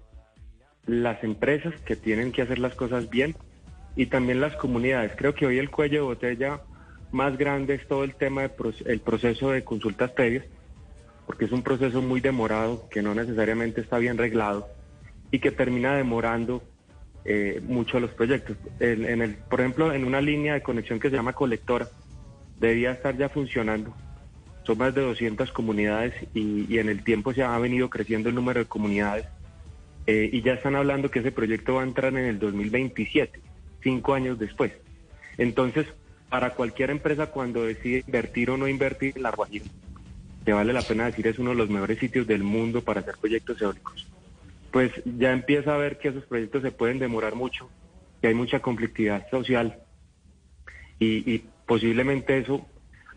las 0.87 1.23
empresas 1.23 1.75
que 1.81 1.95
tienen 1.95 2.31
que 2.31 2.41
hacer 2.41 2.57
las 2.57 2.73
cosas 2.73 3.07
bien 3.11 3.35
y 3.95 4.07
también 4.07 4.41
las 4.41 4.55
comunidades. 4.55 5.11
Creo 5.15 5.35
que 5.35 5.45
hoy 5.45 5.59
el 5.59 5.69
cuello 5.69 5.99
de 5.99 6.07
botella 6.07 6.61
más 7.11 7.37
grande 7.37 7.75
es 7.75 7.87
todo 7.87 8.03
el 8.03 8.15
tema 8.15 8.41
del 8.41 8.99
proceso 8.99 9.51
de 9.51 9.63
consultas 9.63 10.09
previas, 10.09 10.43
porque 11.27 11.45
es 11.45 11.51
un 11.51 11.61
proceso 11.61 12.01
muy 12.01 12.19
demorado, 12.19 12.89
que 12.89 13.03
no 13.03 13.13
necesariamente 13.13 13.81
está 13.81 13.99
bien 13.99 14.17
reglado 14.17 14.67
y 15.29 15.37
que 15.37 15.51
termina 15.51 15.95
demorando 15.95 16.63
eh, 17.25 17.61
mucho 17.63 17.99
los 17.99 18.09
proyectos. 18.09 18.57
En, 18.79 19.21
el, 19.21 19.35
por 19.35 19.59
ejemplo, 19.59 19.93
en 19.93 20.03
una 20.03 20.19
línea 20.19 20.55
de 20.55 20.63
conexión 20.63 20.99
que 20.99 21.11
se 21.11 21.15
llama 21.15 21.33
colectora, 21.33 21.87
debía 22.59 22.89
estar 22.89 23.15
ya 23.15 23.29
funcionando 23.29 23.93
son 24.67 24.77
más 24.77 24.93
de 24.93 25.01
200 25.01 25.49
comunidades 25.53 26.13
y, 26.33 26.77
en 26.77 26.89
el 26.89 27.01
tiempo 27.03 27.33
se 27.33 27.41
ha 27.41 27.57
venido 27.57 27.89
creciendo 27.89 28.27
el 28.27 28.35
número 28.35 28.59
de 28.59 28.65
comunidades 28.65 29.25
eh, 30.05 30.29
y 30.31 30.41
ya 30.41 30.53
están 30.53 30.75
hablando 30.75 31.09
que 31.09 31.19
ese 31.19 31.31
proyecto 31.31 31.75
va 31.75 31.81
a 31.81 31.85
entrar 31.85 32.11
en 32.13 32.25
el 32.25 32.37
2027, 32.37 33.39
cinco 33.81 34.13
años 34.13 34.37
después. 34.37 34.73
Entonces, 35.37 35.87
para 36.29 36.53
cualquier 36.53 36.89
empresa 36.89 37.27
cuando 37.27 37.63
decide 37.63 38.03
invertir 38.05 38.51
o 38.51 38.57
no 38.57 38.67
invertir 38.67 39.13
en 39.15 39.23
La 39.23 39.31
Guajira, 39.31 39.65
que 40.45 40.51
vale 40.51 40.73
la 40.73 40.81
pena 40.81 41.05
decir 41.05 41.27
es 41.27 41.39
uno 41.39 41.51
de 41.51 41.55
los 41.55 41.69
mejores 41.69 41.99
sitios 41.99 42.27
del 42.27 42.43
mundo 42.43 42.83
para 42.83 42.99
hacer 42.99 43.15
proyectos 43.19 43.61
eólicos, 43.61 44.05
pues 44.71 44.91
ya 45.05 45.31
empieza 45.31 45.73
a 45.73 45.77
ver 45.77 45.97
que 45.97 46.09
esos 46.09 46.25
proyectos 46.25 46.61
se 46.61 46.71
pueden 46.71 46.99
demorar 46.99 47.35
mucho, 47.35 47.69
que 48.21 48.27
hay 48.27 48.33
mucha 48.33 48.59
conflictividad 48.59 49.29
social 49.29 49.79
y, 50.99 51.33
y 51.33 51.45
posiblemente 51.65 52.37
eso 52.37 52.67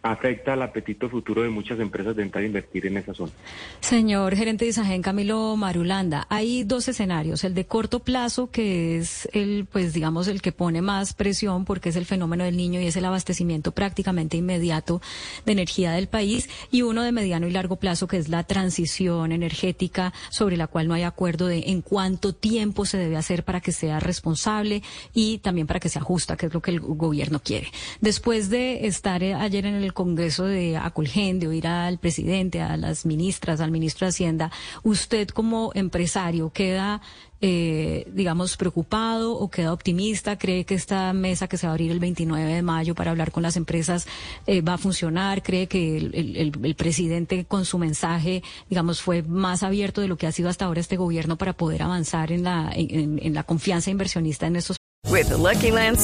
afecta 0.03 0.55
al 0.55 0.63
apetito 0.63 1.09
futuro 1.09 1.43
de 1.43 1.51
muchas 1.51 1.79
empresas 1.79 2.17
de 2.17 2.23
entrar 2.23 2.43
a 2.43 2.47
invertir 2.47 2.87
en 2.87 2.97
esa 2.97 3.15
zona. 3.15 3.33
Señor 3.81 4.35
gerente 4.35 4.65
de 4.65 4.71
Isagen, 4.71 5.03
Camilo 5.03 5.57
Marulanda, 5.57 6.27
hay 6.29 6.65
dos 6.65 6.89
escenarios, 6.89 7.45
el 7.45 7.55
de 7.55 7.67
corto 7.67 8.01
plazo, 8.01 8.51
que 8.51 8.99
es 8.99 9.29
el, 9.33 9.67
pues 9.71 9.93
digamos, 9.93 10.29
el 10.29 10.41
que 10.41 10.53
pone 10.53 10.83
más 10.83 11.13
presión 11.13 11.65
porque 11.65 11.91
es 11.91 11.97
el 11.97 12.07
fenómeno 12.07 12.45
del 12.45 12.57
niño 12.57 12.81
y 12.81 12.87
es 12.87 12.97
el 12.97 13.05
abastecimiento 13.05 13.73
prácticamente 13.73 14.37
inmediato 14.37 15.03
de 15.45 15.53
energía 15.53 15.93
del 15.93 16.09
país, 16.09 16.49
y 16.71 16.83
uno 16.83 17.03
de 17.03 17.13
mediano 17.13 17.47
y 17.47 17.51
largo 17.51 17.77
plazo, 17.77 18.09
que 18.09 18.17
es 18.17 18.29
la 18.29 18.45
transición 18.45 19.33
energética 19.33 20.13
sobre 20.31 20.57
la 20.57 20.67
cual 20.67 20.89
no 20.89 20.95
hay 20.95 21.03
acuerdo 21.03 21.47
de 21.47 21.65
en 21.67 21.83
cuánto 21.83 22.35
tiempo 22.35 22.87
se 22.87 22.99
debe 22.99 23.17
hacer 23.17 23.45
para 23.45 23.61
que 23.61 23.73
sea 23.73 24.01
responsable 24.01 24.83
y 25.13 25.39
también 25.39 25.67
para 25.67 25.81
que 25.81 25.89
sea 25.89 26.03
justa, 26.03 26.37
que 26.37 26.47
es 26.47 26.55
lo 26.55 26.63
que 26.63 26.71
el 26.71 26.81
gobierno 26.81 27.41
quiere. 27.41 27.69
Después 28.01 28.51
de 28.51 28.87
estar 28.87 29.23
ayer 29.23 29.67
en 29.67 29.75
el 29.75 29.90
el 29.91 29.95
Congreso 29.95 30.45
de 30.45 30.77
Acolgen, 30.77 31.39
de 31.39 31.49
oír 31.49 31.67
al 31.67 31.99
presidente, 31.99 32.61
a 32.61 32.77
las 32.77 33.05
ministras, 33.05 33.61
al 33.61 33.71
ministro 33.71 34.07
de 34.07 34.11
Hacienda, 34.11 34.51
usted 34.83 35.29
como 35.29 35.73
empresario 35.75 36.51
queda 36.51 37.01
eh, 37.43 38.07
digamos, 38.13 38.59
preocupado 38.59 39.33
o 39.33 39.51
queda 39.51 39.73
optimista? 39.73 40.37
¿Cree 40.37 40.67
que 40.67 40.75
esta 40.75 41.15
mesa 41.15 41.49
que 41.49 41.57
se 41.57 41.67
va 41.67 41.71
a 41.71 41.75
abrir 41.75 41.91
el 41.91 41.99
29 41.99 42.53
de 42.53 42.61
mayo 42.61 42.95
para 42.95 43.13
hablar 43.13 43.33
con 43.33 43.43
las 43.43 43.57
empresas 43.57 44.07
eh, 44.47 44.61
va 44.61 44.75
a 44.75 44.79
funcionar? 44.79 45.43
¿Cree 45.43 45.67
que 45.67 45.97
el, 45.97 46.75
presidente 46.77 47.47
con 47.47 47.65
su 47.65 47.79
mensaje, 47.79 48.43
digamos, 48.69 49.01
fue 49.01 49.23
más 49.23 49.63
abierto 49.63 50.03
de 50.03 50.09
lo 50.09 50.19
que 50.19 50.27
ha 50.27 50.33
sido 50.33 50.51
hasta 50.51 50.67
ahora 50.67 50.81
este 50.81 50.99
gobierno 50.99 51.39
para 51.39 51.55
poder 51.55 51.83
avanzar 51.83 52.31
en 52.31 52.45
la, 52.45 52.71
en, 52.75 53.33
la 53.33 53.43
confianza 53.43 53.91
inversionista 53.91 54.47
en 54.47 54.57
estos? 54.57 54.77
With 55.09 55.31
Lucky 55.31 55.71
Land 55.71 55.99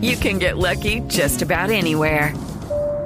you 0.00 0.16
can 0.16 0.38
get 0.38 0.56
lucky 0.56 1.02
just 1.08 1.42
about 1.42 1.70
anywhere. 1.70 2.32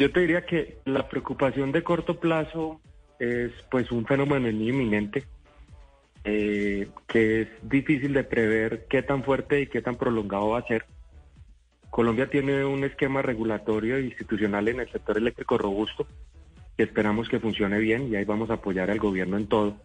Yo 0.00 0.10
te 0.10 0.20
diría 0.20 0.46
que 0.46 0.78
la 0.86 1.06
preocupación 1.10 1.72
de 1.72 1.82
corto 1.82 2.18
plazo 2.18 2.80
es 3.18 3.52
pues 3.70 3.92
un 3.92 4.06
fenómeno 4.06 4.48
inminente 4.48 5.24
eh, 6.24 6.88
que 7.06 7.42
es 7.42 7.48
difícil 7.60 8.14
de 8.14 8.24
prever 8.24 8.86
qué 8.88 9.02
tan 9.02 9.22
fuerte 9.22 9.60
y 9.60 9.66
qué 9.66 9.82
tan 9.82 9.96
prolongado 9.96 10.48
va 10.48 10.60
a 10.60 10.66
ser. 10.66 10.86
Colombia 11.90 12.30
tiene 12.30 12.64
un 12.64 12.82
esquema 12.82 13.20
regulatorio 13.20 13.98
e 13.98 14.06
institucional 14.06 14.68
en 14.68 14.80
el 14.80 14.90
sector 14.90 15.18
eléctrico 15.18 15.58
robusto 15.58 16.06
que 16.78 16.84
esperamos 16.84 17.28
que 17.28 17.38
funcione 17.38 17.78
bien 17.78 18.10
y 18.10 18.16
ahí 18.16 18.24
vamos 18.24 18.48
a 18.48 18.54
apoyar 18.54 18.90
al 18.90 19.00
gobierno 19.00 19.36
en 19.36 19.48
todo. 19.48 19.76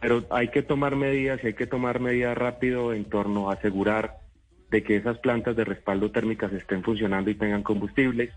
Pero 0.00 0.24
hay 0.30 0.48
que 0.48 0.64
tomar 0.64 0.96
medidas 0.96 1.38
y 1.44 1.46
hay 1.46 1.54
que 1.54 1.68
tomar 1.68 2.00
medidas 2.00 2.36
rápido 2.36 2.92
en 2.92 3.04
torno 3.04 3.50
a 3.50 3.54
asegurar 3.54 4.16
de 4.72 4.82
que 4.82 4.96
esas 4.96 5.18
plantas 5.18 5.54
de 5.54 5.64
respaldo 5.64 6.10
térmicas 6.10 6.52
estén 6.52 6.82
funcionando 6.82 7.30
y 7.30 7.36
tengan 7.36 7.62
combustibles, 7.62 8.34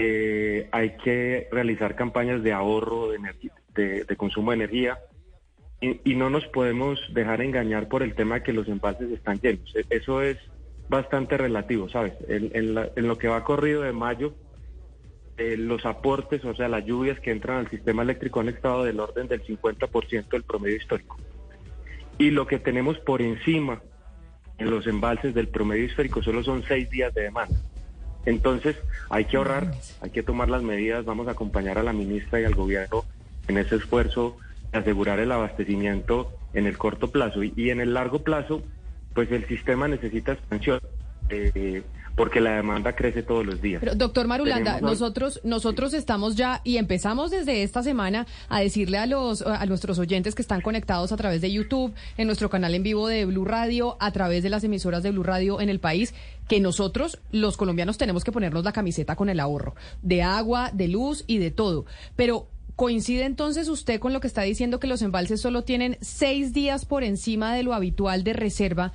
eh, 0.00 0.68
hay 0.70 0.90
que 0.98 1.48
realizar 1.50 1.96
campañas 1.96 2.44
de 2.44 2.52
ahorro 2.52 3.08
de, 3.10 4.04
de, 4.06 4.16
consumo 4.16 4.52
de 4.52 4.58
energía 4.58 5.00
y, 5.80 6.14
no 6.14 6.30
nos 6.30 6.46
podemos 6.46 7.00
dejar 7.12 7.40
engañar 7.40 7.88
por 7.88 8.04
el 8.04 8.14
tema 8.14 8.36
de 8.36 8.42
que 8.44 8.52
los 8.52 8.68
embalses 8.68 9.10
están 9.10 9.40
llenos. 9.40 9.74
E, 9.74 9.84
eso 9.90 10.22
es 10.22 10.38
bastante 10.88 11.36
relativo, 11.36 11.88
¿sabes? 11.88 12.12
En, 12.28 12.74
lo 12.74 13.18
que 13.18 13.26
va 13.26 13.42
corrido 13.42 13.82
de 13.82 13.92
mayo, 13.92 14.34
eh, 15.36 15.56
los 15.56 15.84
aportes, 15.84 16.44
o 16.44 16.54
sea, 16.54 16.68
las 16.68 16.84
lluvias 16.84 17.18
que 17.18 17.32
entran 17.32 17.58
al 17.58 17.70
sistema 17.70 18.04
eléctrico 18.04 18.38
han 18.38 18.50
estado 18.50 18.84
del 18.84 19.00
orden 19.00 19.26
del 19.26 19.42
50% 19.42 20.28
del 20.28 20.44
promedio 20.44 20.76
histórico. 20.76 21.16
Y 22.18 22.30
lo 22.30 22.46
que 22.46 22.60
tenemos 22.60 23.00
por 23.00 23.20
encima 23.20 23.82
en 24.58 24.70
los 24.70 24.86
embalses 24.86 25.34
del 25.34 25.48
promedio 25.48 25.86
histórico 25.86 26.22
solo 26.22 26.44
son 26.44 26.62
seis 26.62 26.88
días 26.88 27.12
de 27.14 27.22
demanda. 27.22 27.56
Entonces, 28.26 28.76
hay 29.10 29.24
que 29.24 29.36
ahorrar, 29.36 29.72
hay 30.00 30.10
que 30.10 30.22
tomar 30.22 30.48
las 30.48 30.62
medidas, 30.62 31.04
vamos 31.04 31.28
a 31.28 31.32
acompañar 31.32 31.78
a 31.78 31.82
la 31.82 31.92
ministra 31.92 32.40
y 32.40 32.44
al 32.44 32.54
gobierno 32.54 33.04
en 33.48 33.58
ese 33.58 33.76
esfuerzo 33.76 34.36
de 34.72 34.78
asegurar 34.78 35.18
el 35.18 35.32
abastecimiento 35.32 36.30
en 36.52 36.66
el 36.66 36.76
corto 36.76 37.10
plazo 37.10 37.42
y, 37.42 37.70
en 37.70 37.80
el 37.80 37.94
largo 37.94 38.22
plazo, 38.22 38.62
pues 39.14 39.30
el 39.32 39.46
sistema 39.46 39.88
necesita 39.88 40.32
expansión. 40.32 40.80
Eh, 41.30 41.82
porque 42.18 42.40
la 42.40 42.56
demanda 42.56 42.96
crece 42.96 43.22
todos 43.22 43.46
los 43.46 43.62
días. 43.62 43.78
Pero, 43.78 43.94
doctor 43.94 44.26
Marulanda, 44.26 44.80
nosotros, 44.80 45.40
nosotros 45.44 45.94
estamos 45.94 46.34
ya 46.34 46.60
y 46.64 46.76
empezamos 46.76 47.30
desde 47.30 47.62
esta 47.62 47.84
semana 47.84 48.26
a 48.48 48.58
decirle 48.58 48.98
a 48.98 49.06
los 49.06 49.42
a 49.42 49.64
nuestros 49.66 50.00
oyentes 50.00 50.34
que 50.34 50.42
están 50.42 50.60
conectados 50.60 51.12
a 51.12 51.16
través 51.16 51.40
de 51.40 51.52
YouTube, 51.52 51.94
en 52.16 52.26
nuestro 52.26 52.50
canal 52.50 52.74
en 52.74 52.82
vivo 52.82 53.06
de 53.06 53.24
Blue 53.24 53.44
Radio, 53.44 53.96
a 54.00 54.10
través 54.10 54.42
de 54.42 54.50
las 54.50 54.64
emisoras 54.64 55.04
de 55.04 55.12
Blue 55.12 55.22
Radio 55.22 55.60
en 55.60 55.68
el 55.68 55.78
país, 55.78 56.12
que 56.48 56.58
nosotros, 56.58 57.20
los 57.30 57.56
colombianos, 57.56 57.98
tenemos 57.98 58.24
que 58.24 58.32
ponernos 58.32 58.64
la 58.64 58.72
camiseta 58.72 59.14
con 59.14 59.28
el 59.28 59.38
ahorro 59.38 59.76
de 60.02 60.22
agua, 60.22 60.72
de 60.72 60.88
luz 60.88 61.22
y 61.28 61.38
de 61.38 61.52
todo. 61.52 61.86
Pero 62.16 62.48
¿Coincide 62.74 63.24
entonces 63.24 63.66
usted 63.68 63.98
con 63.98 64.12
lo 64.12 64.20
que 64.20 64.28
está 64.28 64.42
diciendo 64.42 64.78
que 64.78 64.86
los 64.86 65.02
embalses 65.02 65.40
solo 65.40 65.64
tienen 65.64 65.98
seis 66.00 66.52
días 66.52 66.84
por 66.84 67.02
encima 67.02 67.52
de 67.52 67.64
lo 67.64 67.74
habitual 67.74 68.22
de 68.22 68.34
reserva 68.34 68.92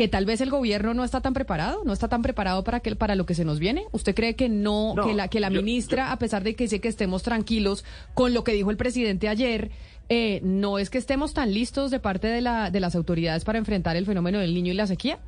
que 0.00 0.08
tal 0.08 0.24
vez 0.24 0.40
el 0.40 0.48
gobierno 0.48 0.94
no 0.94 1.04
está 1.04 1.20
tan 1.20 1.34
preparado, 1.34 1.82
no 1.84 1.92
está 1.92 2.08
tan 2.08 2.22
preparado 2.22 2.64
para 2.64 2.80
que 2.80 2.96
para 2.96 3.16
lo 3.16 3.26
que 3.26 3.34
se 3.34 3.44
nos 3.44 3.58
viene. 3.58 3.84
¿Usted 3.92 4.14
cree 4.14 4.34
que 4.34 4.48
no, 4.48 4.94
que 5.04 5.12
la 5.12 5.28
que 5.28 5.40
la 5.40 5.50
ministra, 5.50 6.10
a 6.10 6.18
pesar 6.18 6.42
de 6.42 6.54
que 6.54 6.64
dice 6.64 6.80
que 6.80 6.88
estemos 6.88 7.22
tranquilos 7.22 7.84
con 8.14 8.32
lo 8.32 8.42
que 8.42 8.52
dijo 8.52 8.70
el 8.70 8.78
presidente 8.78 9.28
ayer, 9.28 9.70
eh, 10.08 10.40
no 10.42 10.78
es 10.78 10.88
que 10.88 10.96
estemos 10.96 11.34
tan 11.34 11.52
listos 11.52 11.90
de 11.90 12.00
parte 12.00 12.28
de 12.28 12.40
la 12.40 12.70
de 12.70 12.80
las 12.80 12.96
autoridades 12.96 13.44
para 13.44 13.58
enfrentar 13.58 13.94
el 13.94 14.06
fenómeno 14.06 14.38
del 14.38 14.54
niño 14.54 14.72
y 14.72 14.74
la 14.74 14.86
sequía? 14.86 15.18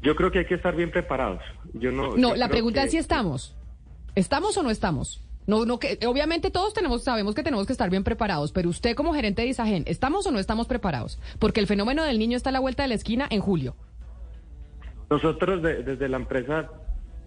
Yo 0.00 0.16
creo 0.16 0.32
que 0.32 0.38
hay 0.38 0.46
que 0.46 0.54
estar 0.54 0.74
bien 0.74 0.90
preparados. 0.90 1.42
Yo 1.74 1.92
no. 1.92 2.16
No, 2.16 2.34
la 2.36 2.48
pregunta 2.48 2.82
es 2.84 2.92
si 2.92 2.96
estamos. 2.96 3.54
¿Estamos 4.14 4.56
o 4.56 4.62
no 4.62 4.70
estamos? 4.70 5.22
No, 5.46 5.66
no, 5.66 5.78
que 5.78 5.98
obviamente 6.06 6.50
todos 6.50 6.72
tenemos, 6.72 7.04
sabemos 7.04 7.34
que 7.34 7.42
tenemos 7.42 7.66
que 7.66 7.72
estar 7.72 7.90
bien 7.90 8.04
preparados, 8.04 8.52
pero 8.52 8.70
usted 8.70 8.94
como 8.94 9.12
gerente 9.12 9.42
de 9.42 9.48
Isagen, 9.48 9.84
¿estamos 9.86 10.26
o 10.26 10.30
no 10.30 10.38
estamos 10.38 10.66
preparados? 10.66 11.18
Porque 11.38 11.60
el 11.60 11.66
fenómeno 11.66 12.02
del 12.02 12.18
niño 12.18 12.36
está 12.36 12.48
a 12.50 12.52
la 12.52 12.60
vuelta 12.60 12.82
de 12.82 12.88
la 12.88 12.94
esquina 12.94 13.26
en 13.30 13.40
julio. 13.40 13.76
Nosotros 15.10 15.62
desde 15.62 16.08
la 16.08 16.16
empresa 16.16 16.70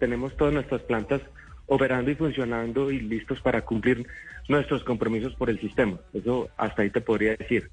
tenemos 0.00 0.36
todas 0.36 0.52
nuestras 0.52 0.82
plantas 0.82 1.20
operando 1.66 2.10
y 2.10 2.16
funcionando 2.16 2.90
y 2.90 3.00
listos 3.00 3.40
para 3.40 3.64
cumplir 3.64 4.06
nuestros 4.48 4.82
compromisos 4.82 5.34
por 5.34 5.50
el 5.50 5.60
sistema. 5.60 5.98
Eso 6.12 6.48
hasta 6.56 6.82
ahí 6.82 6.90
te 6.90 7.00
podría 7.00 7.36
decir. 7.36 7.70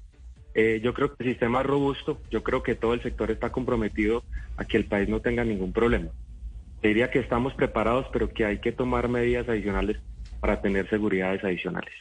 Eh, 0.54 0.80
yo 0.82 0.94
creo 0.94 1.14
que 1.14 1.24
el 1.24 1.30
sistema 1.30 1.60
es 1.60 1.66
robusto, 1.66 2.20
yo 2.30 2.42
creo 2.42 2.62
que 2.62 2.74
todo 2.74 2.94
el 2.94 3.02
sector 3.02 3.30
está 3.30 3.50
comprometido 3.50 4.22
a 4.56 4.64
que 4.64 4.76
el 4.76 4.84
país 4.84 5.08
no 5.08 5.20
tenga 5.20 5.44
ningún 5.44 5.72
problema. 5.72 6.08
diría 6.82 7.10
que 7.10 7.18
estamos 7.18 7.52
preparados, 7.54 8.06
pero 8.12 8.28
que 8.28 8.44
hay 8.44 8.60
que 8.60 8.70
tomar 8.70 9.08
medidas 9.08 9.48
adicionales 9.48 9.98
para 10.40 10.60
tener 10.60 10.88
seguridades 10.88 11.42
adicionales. 11.44 11.92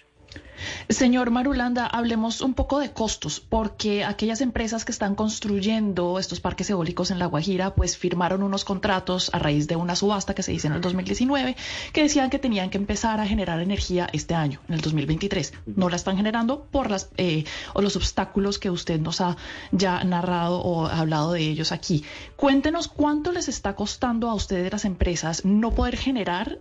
Señor 0.89 1.31
Marulanda, 1.31 1.85
hablemos 1.85 2.41
un 2.41 2.53
poco 2.53 2.79
de 2.79 2.91
costos, 2.91 3.39
porque 3.39 4.03
aquellas 4.03 4.41
empresas 4.41 4.85
que 4.85 4.91
están 4.91 5.15
construyendo 5.15 6.19
estos 6.19 6.39
parques 6.39 6.69
eólicos 6.69 7.11
en 7.11 7.19
La 7.19 7.25
Guajira, 7.25 7.75
pues 7.75 7.97
firmaron 7.97 8.43
unos 8.43 8.65
contratos 8.65 9.29
a 9.33 9.39
raíz 9.39 9.67
de 9.67 9.75
una 9.75 9.95
subasta 9.95 10.33
que 10.33 10.43
se 10.43 10.53
hizo 10.53 10.67
en 10.67 10.73
el 10.73 10.81
2019, 10.81 11.55
que 11.91 12.03
decían 12.03 12.29
que 12.29 12.39
tenían 12.39 12.69
que 12.69 12.77
empezar 12.77 13.19
a 13.19 13.27
generar 13.27 13.59
energía 13.59 14.07
este 14.13 14.33
año, 14.35 14.61
en 14.67 14.75
el 14.75 14.81
2023. 14.81 15.53
No 15.65 15.89
la 15.89 15.95
están 15.95 16.17
generando 16.17 16.65
por 16.65 16.89
las 16.89 17.09
eh, 17.17 17.43
o 17.73 17.81
los 17.81 17.95
obstáculos 17.95 18.59
que 18.59 18.69
usted 18.69 18.99
nos 18.99 19.21
ha 19.21 19.37
ya 19.71 20.03
narrado 20.03 20.59
o 20.59 20.85
hablado 20.85 21.33
de 21.33 21.41
ellos 21.41 21.71
aquí. 21.71 22.03
Cuéntenos 22.35 22.87
cuánto 22.87 23.31
les 23.31 23.47
está 23.47 23.75
costando 23.75 24.29
a 24.29 24.35
ustedes 24.35 24.71
las 24.71 24.85
empresas 24.85 25.45
no 25.45 25.71
poder 25.71 25.97
generar 25.97 26.59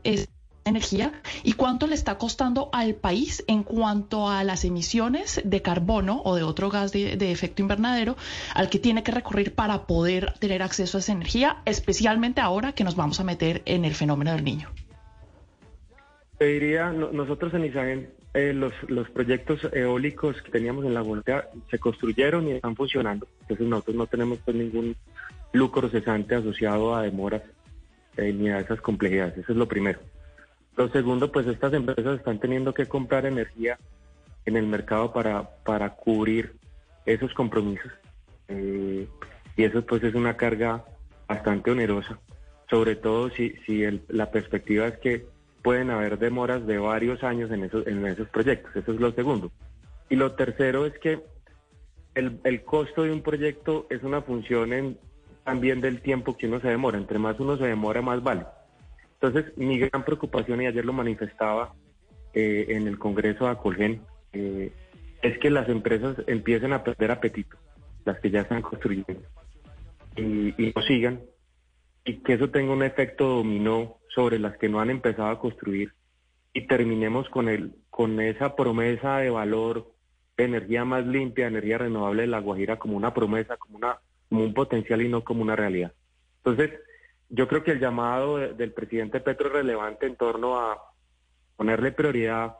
energía 0.64 1.12
y 1.42 1.52
cuánto 1.52 1.86
le 1.86 1.94
está 1.94 2.16
costando 2.16 2.70
al 2.72 2.94
país 2.94 3.44
en 3.46 3.62
cuanto 3.62 4.28
a 4.28 4.44
las 4.44 4.64
emisiones 4.64 5.40
de 5.44 5.62
carbono 5.62 6.22
o 6.24 6.36
de 6.36 6.42
otro 6.42 6.70
gas 6.70 6.92
de, 6.92 7.32
efecto 7.32 7.62
invernadero 7.62 8.16
al 8.54 8.70
que 8.70 8.78
tiene 8.78 9.02
que 9.02 9.12
recurrir 9.12 9.54
para 9.54 9.86
poder 9.86 10.32
tener 10.38 10.62
acceso 10.62 10.98
a 10.98 11.00
esa 11.00 11.12
energía, 11.12 11.58
especialmente 11.64 12.40
ahora 12.40 12.72
que 12.72 12.84
nos 12.84 12.96
vamos 12.96 13.20
a 13.20 13.24
meter 13.24 13.62
en 13.66 13.84
el 13.84 13.94
fenómeno 13.94 14.32
del 14.32 14.44
niño. 14.44 14.70
Te 16.38 16.46
diría, 16.46 16.90
nosotros 16.90 17.54
en 17.54 17.64
Isagen, 17.66 18.10
eh, 18.32 18.52
los, 18.52 18.72
los 18.88 19.08
proyectos 19.10 19.60
eólicos 19.72 20.40
que 20.42 20.50
teníamos 20.50 20.84
en 20.84 20.94
la 20.94 21.02
voltea 21.02 21.48
se 21.70 21.78
construyeron 21.78 22.48
y 22.48 22.52
están 22.52 22.74
funcionando. 22.74 23.28
Entonces 23.42 23.66
nosotros 23.66 23.96
no 23.96 24.06
tenemos 24.06 24.38
pues, 24.44 24.56
ningún 24.56 24.96
lucro 25.52 25.88
cesante 25.88 26.34
asociado 26.34 26.94
a 26.94 27.02
demoras 27.02 27.42
eh, 28.16 28.32
ni 28.32 28.48
a 28.48 28.60
esas 28.60 28.80
complejidades. 28.80 29.38
Eso 29.38 29.52
es 29.52 29.58
lo 29.58 29.68
primero. 29.68 30.00
Lo 30.76 30.88
segundo, 30.88 31.30
pues 31.30 31.46
estas 31.46 31.72
empresas 31.72 32.18
están 32.18 32.40
teniendo 32.40 32.74
que 32.74 32.86
comprar 32.86 33.26
energía 33.26 33.78
en 34.44 34.56
el 34.56 34.66
mercado 34.66 35.12
para, 35.12 35.48
para 35.64 35.90
cubrir 35.90 36.56
esos 37.06 37.32
compromisos. 37.32 37.92
Eh, 38.48 39.06
y 39.56 39.64
eso 39.64 39.82
pues 39.86 40.02
es 40.02 40.14
una 40.14 40.36
carga 40.36 40.84
bastante 41.28 41.70
onerosa, 41.70 42.18
sobre 42.68 42.96
todo 42.96 43.30
si, 43.30 43.50
si 43.64 43.84
la 44.08 44.30
perspectiva 44.30 44.86
es 44.86 44.98
que 44.98 45.26
pueden 45.62 45.90
haber 45.90 46.18
demoras 46.18 46.66
de 46.66 46.78
varios 46.78 47.22
años 47.22 47.50
en 47.50 47.64
esos, 47.64 47.86
en 47.86 48.04
esos 48.06 48.28
proyectos. 48.28 48.74
Eso 48.76 48.92
es 48.92 49.00
lo 49.00 49.12
segundo. 49.12 49.50
Y 50.10 50.16
lo 50.16 50.32
tercero 50.32 50.84
es 50.84 50.98
que 50.98 51.20
el, 52.14 52.38
el 52.44 52.64
costo 52.64 53.04
de 53.04 53.12
un 53.12 53.22
proyecto 53.22 53.86
es 53.90 54.02
una 54.02 54.20
función 54.20 54.72
en, 54.72 54.98
también 55.44 55.80
del 55.80 56.00
tiempo 56.02 56.36
que 56.36 56.46
uno 56.48 56.60
se 56.60 56.68
demora. 56.68 56.98
Entre 56.98 57.18
más 57.18 57.40
uno 57.40 57.56
se 57.56 57.66
demora, 57.66 58.02
más 58.02 58.22
vale. 58.22 58.44
Entonces, 59.26 59.56
mi 59.56 59.78
gran 59.78 60.04
preocupación, 60.04 60.60
y 60.60 60.66
ayer 60.66 60.84
lo 60.84 60.92
manifestaba, 60.92 61.74
eh, 62.34 62.66
en 62.68 62.86
el 62.86 62.98
Congreso 62.98 63.44
de 63.44 63.50
Acolgen 63.52 64.02
eh, 64.32 64.70
es 65.22 65.38
que 65.38 65.48
las 65.48 65.68
empresas 65.70 66.16
empiecen 66.26 66.74
a 66.74 66.84
perder 66.84 67.10
apetito, 67.10 67.56
las 68.04 68.20
que 68.20 68.30
ya 68.30 68.42
están 68.42 68.60
construyendo, 68.60 69.22
y, 70.16 70.48
y 70.62 70.72
no 70.76 70.82
sigan, 70.82 71.22
y 72.04 72.18
que 72.18 72.34
eso 72.34 72.50
tenga 72.50 72.74
un 72.74 72.82
efecto 72.82 73.26
dominó 73.36 73.96
sobre 74.14 74.38
las 74.38 74.58
que 74.58 74.68
no 74.68 74.80
han 74.80 74.90
empezado 74.90 75.30
a 75.30 75.38
construir 75.38 75.94
y 76.52 76.66
terminemos 76.66 77.28
con, 77.30 77.48
el, 77.48 77.74
con 77.88 78.20
esa 78.20 78.54
promesa 78.54 79.18
de 79.18 79.30
valor 79.30 79.90
de 80.36 80.44
energía 80.44 80.84
más 80.84 81.06
limpia, 81.06 81.46
energía 81.46 81.78
renovable 81.78 82.22
de 82.22 82.28
La 82.28 82.40
Guajira 82.40 82.78
como 82.78 82.96
una 82.96 83.14
promesa, 83.14 83.56
como, 83.56 83.78
una, 83.78 83.98
como 84.28 84.44
un 84.44 84.52
potencial 84.52 85.00
y 85.00 85.08
no 85.08 85.24
como 85.24 85.40
una 85.40 85.56
realidad. 85.56 85.92
Entonces, 86.44 86.78
yo 87.34 87.48
creo 87.48 87.64
que 87.64 87.72
el 87.72 87.80
llamado 87.80 88.38
del 88.38 88.72
presidente 88.72 89.20
Petro 89.20 89.48
es 89.48 89.52
relevante 89.52 90.06
en 90.06 90.14
torno 90.14 90.58
a 90.58 90.78
ponerle 91.56 91.90
prioridad, 91.90 92.54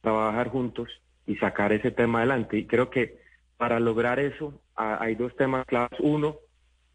trabajar 0.00 0.48
juntos 0.48 0.88
y 1.26 1.36
sacar 1.36 1.72
ese 1.72 1.90
tema 1.90 2.18
adelante. 2.18 2.56
Y 2.56 2.66
creo 2.66 2.88
que 2.88 3.18
para 3.58 3.80
lograr 3.80 4.18
eso 4.20 4.60
hay 4.74 5.14
dos 5.14 5.36
temas 5.36 5.66
claves. 5.66 6.00
Uno, 6.00 6.36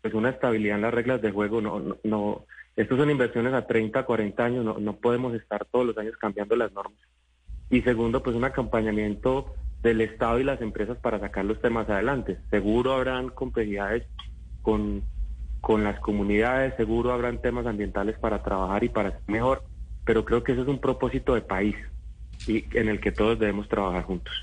pues 0.01 0.13
una 0.15 0.29
estabilidad 0.29 0.77
en 0.77 0.81
las 0.81 0.93
reglas 0.93 1.21
de 1.21 1.31
juego. 1.31 1.61
No, 1.61 1.79
no, 1.79 1.97
no 2.03 2.45
estos 2.75 2.97
son 2.97 3.11
inversiones 3.11 3.53
a 3.53 3.67
30, 3.67 4.05
40 4.05 4.43
años, 4.43 4.65
no, 4.65 4.79
no 4.79 4.95
podemos 4.95 5.33
estar 5.35 5.65
todos 5.65 5.85
los 5.85 5.97
años 5.97 6.15
cambiando 6.17 6.55
las 6.55 6.71
normas. 6.71 6.99
Y 7.69 7.81
segundo, 7.81 8.23
pues 8.23 8.35
un 8.35 8.45
acompañamiento 8.45 9.53
del 9.83 10.01
Estado 10.01 10.39
y 10.39 10.43
las 10.43 10.61
empresas 10.61 10.97
para 10.97 11.19
sacar 11.19 11.45
los 11.45 11.61
temas 11.61 11.89
adelante. 11.89 12.39
Seguro 12.49 12.93
habrán 12.93 13.29
complejidades 13.29 14.07
con, 14.61 15.03
con 15.61 15.83
las 15.83 15.99
comunidades, 15.99 16.75
seguro 16.77 17.11
habrán 17.11 17.41
temas 17.41 17.65
ambientales 17.65 18.17
para 18.17 18.43
trabajar 18.43 18.83
y 18.83 18.89
para 18.89 19.11
ser 19.11 19.21
mejor, 19.27 19.63
pero 20.05 20.25
creo 20.25 20.43
que 20.43 20.53
ese 20.53 20.61
es 20.61 20.67
un 20.67 20.79
propósito 20.79 21.35
de 21.35 21.41
país 21.41 21.75
y 22.47 22.65
en 22.77 22.87
el 22.87 22.99
que 22.99 23.11
todos 23.11 23.37
debemos 23.37 23.67
trabajar 23.67 24.03
juntos. 24.03 24.33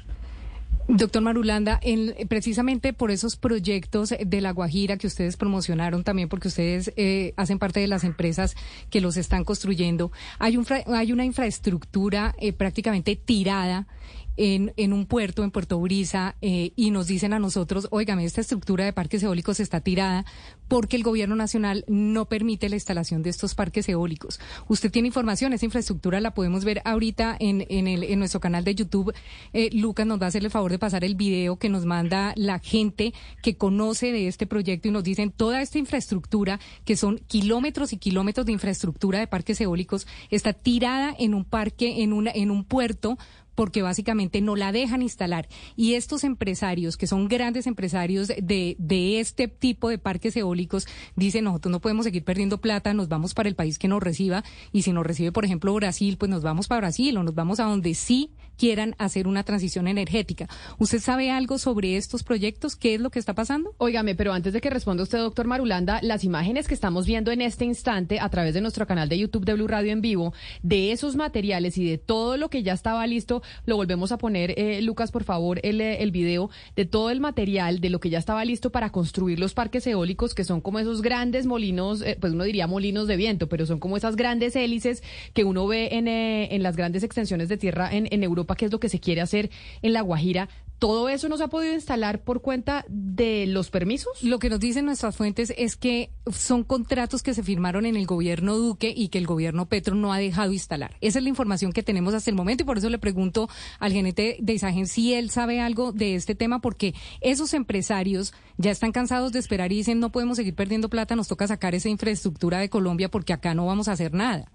Doctor 0.88 1.20
Marulanda, 1.20 1.80
en, 1.82 2.14
precisamente 2.28 2.92
por 2.92 3.10
esos 3.10 3.34
proyectos 3.34 4.14
de 4.24 4.40
La 4.40 4.52
Guajira 4.52 4.96
que 4.96 5.08
ustedes 5.08 5.36
promocionaron 5.36 6.04
también, 6.04 6.28
porque 6.28 6.46
ustedes 6.46 6.92
eh, 6.96 7.34
hacen 7.36 7.58
parte 7.58 7.80
de 7.80 7.88
las 7.88 8.04
empresas 8.04 8.54
que 8.88 9.00
los 9.00 9.16
están 9.16 9.42
construyendo, 9.42 10.12
hay, 10.38 10.56
un, 10.56 10.64
hay 10.86 11.12
una 11.12 11.24
infraestructura 11.24 12.36
eh, 12.38 12.52
prácticamente 12.52 13.16
tirada 13.16 13.88
en, 14.36 14.92
un 14.92 15.06
puerto, 15.06 15.44
en 15.44 15.50
Puerto 15.50 15.80
Brisa, 15.80 16.36
eh, 16.40 16.72
y 16.76 16.90
nos 16.90 17.06
dicen 17.06 17.32
a 17.32 17.38
nosotros, 17.38 17.88
oígame, 17.90 18.24
esta 18.24 18.40
estructura 18.40 18.84
de 18.84 18.92
parques 18.92 19.22
eólicos 19.22 19.60
está 19.60 19.80
tirada 19.80 20.24
porque 20.68 20.96
el 20.96 21.02
gobierno 21.02 21.36
nacional 21.36 21.84
no 21.88 22.26
permite 22.26 22.68
la 22.68 22.76
instalación 22.76 23.22
de 23.22 23.30
estos 23.30 23.54
parques 23.54 23.88
eólicos. 23.88 24.40
Usted 24.68 24.90
tiene 24.90 25.08
información, 25.08 25.52
esa 25.52 25.64
infraestructura 25.64 26.20
la 26.20 26.34
podemos 26.34 26.64
ver 26.64 26.82
ahorita 26.84 27.36
en, 27.38 27.64
en, 27.68 27.86
el, 27.86 28.02
en 28.02 28.18
nuestro 28.18 28.40
canal 28.40 28.64
de 28.64 28.74
YouTube. 28.74 29.14
Eh, 29.52 29.70
Lucas 29.72 30.06
nos 30.06 30.20
va 30.20 30.26
a 30.26 30.28
hacer 30.28 30.44
el 30.44 30.50
favor 30.50 30.70
de 30.70 30.78
pasar 30.78 31.04
el 31.04 31.14
video 31.14 31.56
que 31.56 31.68
nos 31.68 31.84
manda 31.84 32.32
la 32.36 32.58
gente 32.58 33.14
que 33.42 33.56
conoce 33.56 34.12
de 34.12 34.28
este 34.28 34.46
proyecto 34.46 34.88
y 34.88 34.90
nos 34.90 35.04
dicen 35.04 35.30
toda 35.30 35.62
esta 35.62 35.78
infraestructura, 35.78 36.60
que 36.84 36.96
son 36.96 37.18
kilómetros 37.26 37.92
y 37.92 37.98
kilómetros 37.98 38.46
de 38.46 38.52
infraestructura 38.52 39.20
de 39.20 39.26
parques 39.26 39.60
eólicos, 39.60 40.06
está 40.30 40.52
tirada 40.52 41.14
en 41.18 41.34
un 41.34 41.44
parque, 41.44 42.02
en, 42.02 42.12
una, 42.12 42.30
en 42.32 42.50
un 42.50 42.64
puerto 42.64 43.18
porque 43.56 43.82
básicamente 43.82 44.40
no 44.40 44.54
la 44.54 44.70
dejan 44.70 45.02
instalar. 45.02 45.48
Y 45.74 45.94
estos 45.94 46.22
empresarios, 46.22 46.96
que 46.96 47.08
son 47.08 47.26
grandes 47.26 47.66
empresarios 47.66 48.28
de, 48.28 48.76
de 48.78 49.18
este 49.18 49.48
tipo 49.48 49.88
de 49.88 49.98
parques 49.98 50.36
eólicos, 50.36 50.86
dicen, 51.16 51.42
nosotros 51.44 51.72
no 51.72 51.80
podemos 51.80 52.04
seguir 52.04 52.22
perdiendo 52.22 52.60
plata, 52.60 52.94
nos 52.94 53.08
vamos 53.08 53.34
para 53.34 53.48
el 53.48 53.56
país 53.56 53.80
que 53.80 53.88
nos 53.88 54.00
reciba, 54.00 54.44
y 54.70 54.82
si 54.82 54.92
nos 54.92 55.04
recibe, 55.04 55.32
por 55.32 55.44
ejemplo, 55.44 55.74
Brasil, 55.74 56.16
pues 56.16 56.30
nos 56.30 56.42
vamos 56.42 56.68
para 56.68 56.82
Brasil 56.82 57.16
o 57.16 57.24
nos 57.24 57.34
vamos 57.34 57.58
a 57.58 57.64
donde 57.64 57.94
sí 57.94 58.30
quieran 58.56 58.94
hacer 58.98 59.28
una 59.28 59.44
transición 59.44 59.88
energética. 59.88 60.48
¿Usted 60.78 61.00
sabe 61.00 61.30
algo 61.30 61.58
sobre 61.58 61.96
estos 61.96 62.22
proyectos? 62.22 62.76
¿Qué 62.76 62.94
es 62.94 63.00
lo 63.00 63.10
que 63.10 63.18
está 63.18 63.34
pasando? 63.34 63.74
Óigame, 63.78 64.14
pero 64.14 64.32
antes 64.32 64.52
de 64.52 64.60
que 64.60 64.70
responda 64.70 65.02
usted, 65.02 65.18
doctor 65.18 65.46
Marulanda, 65.46 66.00
las 66.02 66.24
imágenes 66.24 66.68
que 66.68 66.74
estamos 66.74 67.06
viendo 67.06 67.30
en 67.30 67.40
este 67.40 67.64
instante 67.64 68.18
a 68.20 68.28
través 68.28 68.54
de 68.54 68.60
nuestro 68.60 68.86
canal 68.86 69.08
de 69.08 69.18
YouTube 69.18 69.44
de 69.44 69.54
Blue 69.54 69.66
Radio 69.66 69.92
en 69.92 70.00
vivo, 70.00 70.32
de 70.62 70.92
esos 70.92 71.16
materiales 71.16 71.78
y 71.78 71.88
de 71.88 71.98
todo 71.98 72.36
lo 72.36 72.48
que 72.48 72.62
ya 72.62 72.72
estaba 72.72 73.06
listo, 73.06 73.42
lo 73.64 73.76
volvemos 73.76 74.12
a 74.12 74.18
poner, 74.18 74.58
eh, 74.58 74.80
Lucas, 74.82 75.10
por 75.12 75.24
favor, 75.24 75.60
el, 75.62 75.80
eh, 75.80 76.06
video 76.10 76.50
de 76.76 76.86
todo 76.86 77.10
el 77.10 77.20
material, 77.20 77.80
de 77.80 77.90
lo 77.90 77.98
que 77.98 78.10
ya 78.10 78.18
estaba 78.18 78.44
listo 78.44 78.70
para 78.70 78.90
construir 78.90 79.40
los 79.40 79.54
parques 79.54 79.86
eólicos, 79.86 80.34
que 80.34 80.44
son 80.44 80.60
como 80.60 80.78
esos 80.78 81.02
grandes 81.02 81.46
molinos, 81.46 82.00
eh, 82.02 82.16
pues 82.20 82.32
uno 82.32 82.44
diría 82.44 82.66
molinos 82.66 83.08
de 83.08 83.16
viento, 83.16 83.48
pero 83.48 83.66
son 83.66 83.80
como 83.80 83.96
esas 83.96 84.16
grandes 84.16 84.54
hélices 84.54 85.02
que 85.34 85.44
uno 85.44 85.66
ve 85.66 85.88
en, 85.92 86.06
en 86.08 86.62
las 86.62 86.76
grandes 86.76 87.02
extensiones 87.02 87.48
de 87.48 87.56
tierra 87.56 87.92
en, 87.92 88.08
en 88.10 88.22
Europa 88.22 88.45
qué 88.54 88.66
es 88.66 88.72
lo 88.72 88.78
que 88.78 88.88
se 88.88 89.00
quiere 89.00 89.20
hacer 89.20 89.50
en 89.82 89.92
La 89.92 90.02
Guajira. 90.02 90.48
¿Todo 90.78 91.08
eso 91.08 91.30
no 91.30 91.38
se 91.38 91.44
ha 91.44 91.48
podido 91.48 91.72
instalar 91.72 92.22
por 92.22 92.42
cuenta 92.42 92.84
de 92.88 93.46
los 93.46 93.70
permisos? 93.70 94.22
Lo 94.22 94.38
que 94.38 94.50
nos 94.50 94.60
dicen 94.60 94.84
nuestras 94.84 95.16
fuentes 95.16 95.54
es 95.56 95.74
que 95.74 96.10
son 96.30 96.64
contratos 96.64 97.22
que 97.22 97.32
se 97.32 97.42
firmaron 97.42 97.86
en 97.86 97.96
el 97.96 98.04
gobierno 98.04 98.58
Duque 98.58 98.92
y 98.94 99.08
que 99.08 99.16
el 99.16 99.26
gobierno 99.26 99.70
Petro 99.70 99.94
no 99.94 100.12
ha 100.12 100.18
dejado 100.18 100.52
instalar. 100.52 100.94
Esa 101.00 101.18
es 101.18 101.22
la 101.22 101.30
información 101.30 101.72
que 101.72 101.82
tenemos 101.82 102.12
hasta 102.12 102.28
el 102.28 102.36
momento 102.36 102.62
y 102.62 102.66
por 102.66 102.76
eso 102.76 102.90
le 102.90 102.98
pregunto 102.98 103.48
al 103.78 103.92
gerente 103.92 104.36
de 104.38 104.52
Isagen 104.52 104.86
si 104.86 105.14
él 105.14 105.30
sabe 105.30 105.60
algo 105.60 105.92
de 105.92 106.14
este 106.14 106.34
tema, 106.34 106.60
porque 106.60 106.94
esos 107.22 107.54
empresarios 107.54 108.34
ya 108.58 108.70
están 108.70 108.92
cansados 108.92 109.32
de 109.32 109.38
esperar 109.38 109.72
y 109.72 109.76
dicen 109.76 109.98
no 109.98 110.12
podemos 110.12 110.36
seguir 110.36 110.54
perdiendo 110.54 110.90
plata, 110.90 111.16
nos 111.16 111.28
toca 111.28 111.46
sacar 111.46 111.74
esa 111.74 111.88
infraestructura 111.88 112.58
de 112.58 112.68
Colombia 112.68 113.10
porque 113.10 113.32
acá 113.32 113.54
no 113.54 113.64
vamos 113.64 113.88
a 113.88 113.92
hacer 113.92 114.12
nada. 114.12 114.52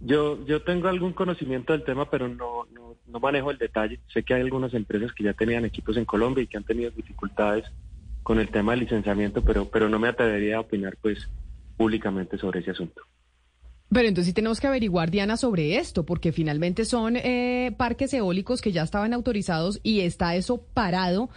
Yo, 0.00 0.44
yo 0.44 0.62
tengo 0.62 0.88
algún 0.88 1.12
conocimiento 1.12 1.72
del 1.72 1.84
tema, 1.84 2.10
pero 2.10 2.28
no, 2.28 2.66
no, 2.72 2.96
no, 3.06 3.20
manejo 3.20 3.50
el 3.50 3.58
detalle. 3.58 4.00
Sé 4.12 4.22
que 4.22 4.34
hay 4.34 4.42
algunas 4.42 4.74
empresas 4.74 5.12
que 5.12 5.24
ya 5.24 5.32
tenían 5.32 5.64
equipos 5.64 5.96
en 5.96 6.04
Colombia 6.04 6.44
y 6.44 6.46
que 6.46 6.58
han 6.58 6.64
tenido 6.64 6.90
dificultades 6.90 7.64
con 8.22 8.38
el 8.38 8.48
tema 8.48 8.72
del 8.72 8.80
licenciamiento, 8.80 9.42
pero, 9.42 9.70
pero 9.70 9.88
no 9.88 9.98
me 9.98 10.08
atrevería 10.08 10.56
a 10.56 10.60
opinar 10.60 10.96
pues 11.00 11.28
públicamente 11.76 12.36
sobre 12.36 12.60
ese 12.60 12.72
asunto. 12.72 13.02
Pero 13.88 14.08
entonces 14.08 14.26
sí 14.26 14.32
tenemos 14.34 14.60
que 14.60 14.66
averiguar, 14.66 15.10
Diana, 15.10 15.36
sobre 15.36 15.76
esto, 15.76 16.04
porque 16.04 16.32
finalmente 16.32 16.84
son 16.84 17.16
eh, 17.16 17.72
parques 17.78 18.12
eólicos 18.12 18.60
que 18.60 18.72
ya 18.72 18.82
estaban 18.82 19.12
autorizados 19.12 19.80
y 19.82 20.00
está 20.00 20.34
eso 20.34 20.66
parado 20.74 21.30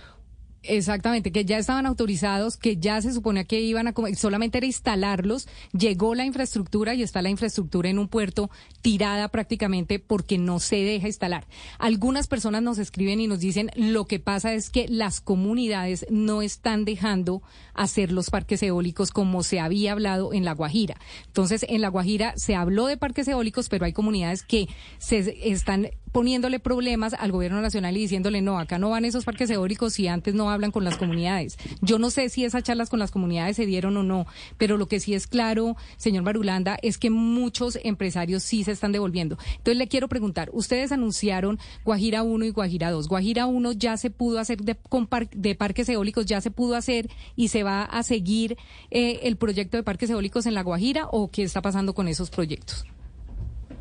Exactamente, 0.64 1.32
que 1.32 1.46
ya 1.46 1.58
estaban 1.58 1.86
autorizados, 1.86 2.58
que 2.58 2.76
ya 2.76 3.02
se 3.02 3.14
suponía 3.14 3.46
que 3.46 3.62
iban 3.62 3.88
a 3.88 3.94
solamente 4.16 4.58
era 4.58 4.68
instalarlos, 4.68 5.48
llegó 5.72 6.16
la 6.16 6.26
infraestructura 6.26 6.94
y 6.94 7.02
está 7.02 7.22
la 7.22 7.30
infraestructura 7.30 7.90
en 7.90 7.98
un 7.98 8.10
puerto 8.10 8.50
tirada 8.82 9.30
prácticamente 9.30 10.00
porque 10.00 10.38
no 10.38 10.60
se 10.60 10.78
deja 10.78 11.08
instalar. 11.08 11.48
Algunas 11.78 12.28
personas 12.28 12.62
nos 12.62 12.78
escriben 12.78 13.22
y 13.22 13.28
nos 13.28 13.40
dicen 13.40 13.72
lo 13.76 14.06
que 14.06 14.20
pasa 14.20 14.54
es 14.54 14.70
que 14.70 14.88
las 14.90 15.22
comunidades 15.22 16.06
no 16.10 16.42
están 16.42 16.84
dejando 16.84 17.42
hacer 17.74 18.12
los 18.12 18.30
parques 18.30 18.62
eólicos 18.62 19.12
como 19.12 19.44
se 19.44 19.62
había 19.62 19.94
hablado 19.94 20.34
en 20.34 20.44
La 20.44 20.54
Guajira. 20.54 20.98
Entonces, 21.28 21.66
en 21.70 21.82
La 21.82 21.88
Guajira 21.88 22.34
se 22.36 22.56
habló 22.56 22.88
de 22.88 22.98
parques 22.98 23.30
eólicos, 23.30 23.70
pero 23.70 23.86
hay 23.86 23.94
comunidades 23.94 24.44
que 24.44 24.68
se 24.98 25.50
están 25.50 25.90
poniéndole 26.12 26.60
problemas 26.60 27.14
al 27.14 27.32
gobierno 27.32 27.62
nacional 27.62 27.96
y 27.96 28.02
diciéndole, 28.02 28.42
no, 28.42 28.60
acá 28.60 28.80
no 28.80 28.90
van 28.90 29.06
esos 29.06 29.26
parques 29.26 29.50
eólicos 29.50 29.94
si 29.94 30.08
antes 30.08 30.34
no 30.34 30.49
hablan 30.50 30.72
con 30.72 30.84
las 30.84 30.98
comunidades. 30.98 31.58
Yo 31.82 32.00
no 32.00 32.10
sé 32.10 32.30
si 32.30 32.46
esas 32.46 32.64
charlas 32.64 32.90
con 32.90 33.00
las 33.00 33.12
comunidades 33.12 33.56
se 33.56 33.66
dieron 33.66 33.98
o 33.98 34.04
no, 34.04 34.26
pero 34.58 34.78
lo 34.78 34.88
que 34.88 35.00
sí 35.00 35.14
es 35.14 35.28
claro, 35.28 35.76
señor 35.98 36.24
Marulanda, 36.24 36.78
es 36.82 36.98
que 36.98 37.10
muchos 37.10 37.80
empresarios 37.84 38.44
sí 38.44 38.64
se 38.64 38.72
están 38.72 38.92
devolviendo. 38.92 39.38
Entonces 39.58 39.78
le 39.78 39.88
quiero 39.88 40.08
preguntar, 40.08 40.50
ustedes 40.54 40.92
anunciaron 40.92 41.60
Guajira 41.84 42.24
1 42.24 42.46
y 42.46 42.50
Guajira 42.52 42.92
2. 42.92 43.08
Guajira 43.08 43.46
1 43.46 43.72
ya 43.74 43.98
se 43.98 44.10
pudo 44.10 44.40
hacer 44.40 44.60
de, 44.62 45.56
parques 45.56 45.90
eólicos, 45.90 46.26
ya 46.26 46.42
se 46.42 46.52
pudo 46.52 46.76
hacer 46.76 47.10
y 47.36 47.50
se 47.50 47.64
va 47.64 47.84
a 47.84 48.04
seguir 48.04 48.58
eh, 48.92 49.22
el 49.24 49.38
proyecto 49.38 49.78
de 49.78 49.84
parques 49.84 50.10
eólicos 50.10 50.46
en 50.46 50.54
La 50.54 50.64
Guajira 50.64 51.08
o 51.12 51.30
qué 51.30 51.44
está 51.44 51.62
pasando 51.62 51.94
con 51.94 52.08
esos 52.08 52.30
proyectos? 52.30 52.86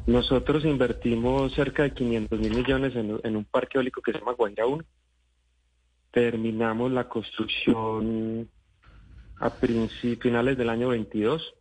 Nosotros 0.08 0.64
invertimos 0.64 1.52
cerca 1.52 1.82
de 1.82 1.92
500 1.92 2.40
mil 2.40 2.54
millones 2.54 2.96
en, 2.96 3.36
un 3.36 3.44
parque 3.44 3.76
eólico 3.76 4.00
que 4.00 4.12
se 4.12 4.18
llama 4.18 4.32
Guaira 4.32 4.66
1. 4.66 4.82
Terminamos 6.10 6.90
la 6.92 7.08
construcción 7.08 8.48
a 9.40 9.50
finales 9.50 10.56
del 10.56 10.68
año 10.68 10.88
22, 10.88 11.54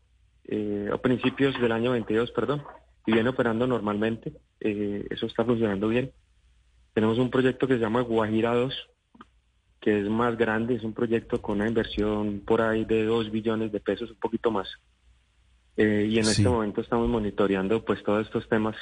eh, 0.46 0.90
a 0.92 0.98
principios 0.98 1.60
del 1.60 1.72
año 1.72 1.92
22, 1.92 2.32
perdón, 2.32 2.64
y 3.06 3.12
viene 3.12 3.30
operando 3.30 3.68
normalmente. 3.68 4.34
Eh, 4.60 5.06
eso 5.10 5.26
está 5.26 5.44
funcionando 5.44 5.90
bien. 5.90 6.12
Tenemos 6.94 7.20
un 7.20 7.30
proyecto 7.30 7.68
que 7.68 7.76
se 7.76 7.80
llama 7.80 8.02
Guajira 8.02 8.56
2, 8.56 8.74
que 9.82 10.00
es 10.00 10.10
más 10.10 10.38
grande, 10.38 10.76
es 10.76 10.84
un 10.84 10.94
proyecto 10.94 11.42
con 11.42 11.58
una 11.58 11.68
inversión 11.68 12.42
por 12.46 12.62
ahí 12.62 12.86
de 12.86 13.06
2 13.06 13.32
billones 13.32 13.72
de 13.72 13.80
pesos, 13.80 14.10
un 14.12 14.18
poquito 14.18 14.50
más. 14.50 14.68
Eh, 15.76 16.08
y 16.10 16.18
en 16.18 16.26
este 16.26 16.50
momento 16.50 16.82
estamos 16.82 17.08
monitoreando 17.08 17.86
pues 17.86 18.02
todos 18.04 18.26
estos 18.26 18.50
temas 18.50 18.76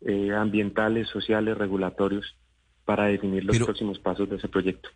eh, 0.00 0.32
ambientales, 0.32 1.08
sociales, 1.08 1.58
regulatorios 1.58 2.36
para 2.84 3.06
definir 3.06 3.44
los 3.44 3.58
próximos 3.58 3.98
pasos 3.98 4.28
de 4.28 4.36
ese 4.36 4.48
proyecto. 4.48 4.88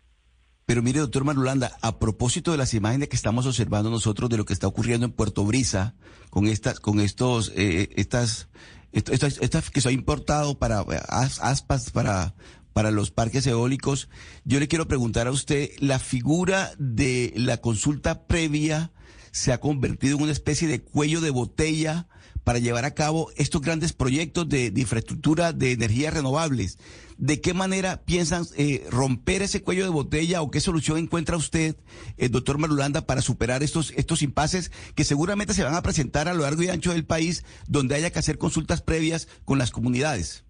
Pero 0.65 0.83
mire, 0.83 0.99
doctor 0.99 1.23
Marulanda, 1.23 1.71
a 1.81 1.97
propósito 1.97 2.51
de 2.51 2.57
las 2.57 2.75
imágenes 2.75 3.09
que 3.09 3.15
estamos 3.15 3.47
observando 3.47 3.89
nosotros 3.89 4.29
de 4.29 4.37
lo 4.37 4.45
que 4.45 4.53
está 4.53 4.67
ocurriendo 4.67 5.07
en 5.07 5.11
Puerto 5.11 5.43
Brisa 5.43 5.95
con 6.29 6.45
estas, 6.45 6.79
con 6.79 6.99
estos, 6.99 7.51
eh, 7.55 7.89
estas 7.95 8.49
esto, 8.91 9.11
esto, 9.13 9.59
que 9.73 9.81
se 9.81 9.89
ha 9.89 9.91
importado 9.91 10.57
para 10.57 10.81
aspas, 10.81 11.91
para, 11.91 12.35
para 12.73 12.91
los 12.91 13.11
parques 13.11 13.45
eólicos. 13.45 14.09
Yo 14.45 14.59
le 14.59 14.67
quiero 14.67 14.87
preguntar 14.87 15.27
a 15.27 15.31
usted, 15.31 15.71
la 15.79 15.99
figura 15.99 16.71
de 16.77 17.33
la 17.35 17.57
consulta 17.57 18.27
previa 18.27 18.91
se 19.31 19.51
ha 19.53 19.59
convertido 19.59 20.17
en 20.17 20.23
una 20.23 20.31
especie 20.31 20.67
de 20.67 20.81
cuello 20.81 21.21
de 21.21 21.29
botella 21.29 22.07
para 22.49 22.57
llevar 22.57 22.83
a 22.83 22.95
cabo 22.95 23.29
estos 23.37 23.61
grandes 23.61 23.93
proyectos 23.93 24.49
de, 24.49 24.73
infraestructura 24.75 25.53
de 25.53 25.73
energías 25.73 26.15
renovables. 26.15 26.79
¿De 27.19 27.41
qué 27.41 27.53
manera 27.53 28.01
piensan 28.07 28.43
eh, 28.57 28.87
romper 28.89 29.43
ese 29.43 29.61
cuello 29.61 29.83
de 29.83 29.91
botella 29.91 30.41
o 30.41 30.49
qué 30.49 30.59
solución 30.59 30.97
encuentra 30.97 31.37
usted, 31.37 31.75
eh, 32.17 32.27
doctor 32.27 32.57
Marulanda, 32.57 33.05
para 33.05 33.21
superar 33.21 33.61
estos, 33.61 33.91
estos 33.91 34.23
impases 34.23 34.71
que 34.95 35.03
seguramente 35.03 35.53
se 35.53 35.63
van 35.63 35.75
a 35.75 35.83
presentar 35.83 36.27
a 36.27 36.33
lo 36.33 36.41
largo 36.41 36.63
y 36.63 36.69
ancho 36.69 36.91
del 36.91 37.05
país 37.05 37.45
donde 37.67 37.93
haya 37.93 38.09
que 38.09 38.17
hacer 38.17 38.39
consultas 38.39 38.81
previas 38.81 39.27
con 39.45 39.59
las 39.59 39.69
comunidades? 39.69 40.43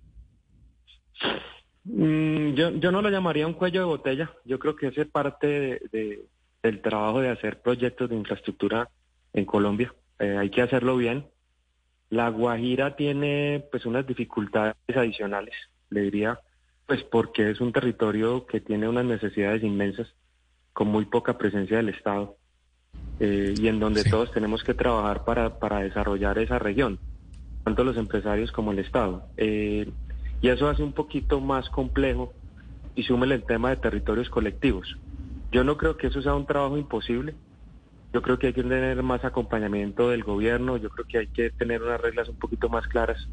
Mm, 1.84 2.54
yo, 2.54 2.70
yo 2.78 2.94
no 2.94 3.02
lo 3.02 3.10
llamaría 3.10 3.46
un 3.46 3.56
cuello 3.56 3.82
de 3.82 3.88
botella. 3.88 4.32
Yo 4.46 4.58
creo 4.58 4.78
que 4.78 4.88
ese 4.88 5.02
es 5.02 5.08
parte 5.10 5.82
de, 5.92 6.24
del 6.64 6.82
trabajo 6.82 7.20
de 7.20 7.28
hacer 7.28 7.62
proyectos 7.62 8.10
de 8.10 8.16
infraestructura 8.16 8.90
en 9.34 9.44
Colombia. 9.44 9.94
Eh, 10.18 10.38
hay 10.38 10.50
que 10.50 10.62
hacerlo 10.62 10.96
bien. 10.96 11.26
La 12.10 12.30
Guajira 12.30 12.96
tiene 12.96 13.64
pues 13.72 13.86
unas 13.86 14.06
dificultades 14.08 14.76
adicionales, 14.96 15.54
le 15.90 16.02
diría, 16.02 16.40
pues 16.88 17.04
porque 17.04 17.52
es 17.52 17.62
un 17.62 17.72
territorio 17.72 18.48
que 18.48 18.60
tiene 18.62 18.90
unas 18.90 19.06
necesidades 19.06 19.64
inmensas, 19.64 20.08
con 20.74 20.88
muy 20.88 21.06
poca 21.06 21.38
presencia 21.38 21.78
del 21.78 21.90
Estado, 21.90 22.36
eh, 23.20 23.54
y 23.58 23.68
en 23.68 23.80
donde 23.80 24.04
todos 24.04 24.32
tenemos 24.32 24.64
que 24.64 24.74
trabajar 24.74 25.24
para, 25.26 25.60
para 25.60 25.82
desarrollar 25.82 26.40
esa 26.40 26.58
región, 26.58 27.00
tanto 27.64 27.84
los 27.84 27.98
empresarios 27.98 28.52
como 28.52 28.72
el 28.72 28.80
Estado. 28.80 29.28
Eh, 29.38 29.92
y 30.42 30.48
eso 30.48 30.68
hace 30.68 30.84
un 30.84 30.94
poquito 30.94 31.42
más 31.42 31.70
complejo 31.70 32.34
y 32.96 33.04
súmele 33.04 33.36
el 33.36 33.44
tema 33.44 33.70
de 33.70 33.78
territorios 33.78 34.30
colectivos. 34.30 34.98
Yo 35.52 35.64
no 35.64 35.78
creo 35.78 35.98
que 35.98 36.08
eso 36.08 36.22
sea 36.22 36.34
un 36.34 36.46
trabajo 36.46 36.78
imposible, 36.78 37.36
yo 38.14 38.22
creo 38.22 38.40
que 38.40 38.48
hay 38.48 38.54
que 38.54 38.64
tener 38.64 39.02
más 39.04 39.24
acompañamiento 39.24 40.10
del 40.10 40.24
gobierno, 40.24 40.78
yo 40.78 40.90
creo 40.90 41.06
que 41.06 41.18
hay 41.20 41.28
que 41.28 41.52
tener 41.52 41.82
unas 41.82 42.02
reglas 42.02 42.28
un 42.28 42.38
poquito 42.38 42.70
más 42.70 42.88
claras, 42.88 43.28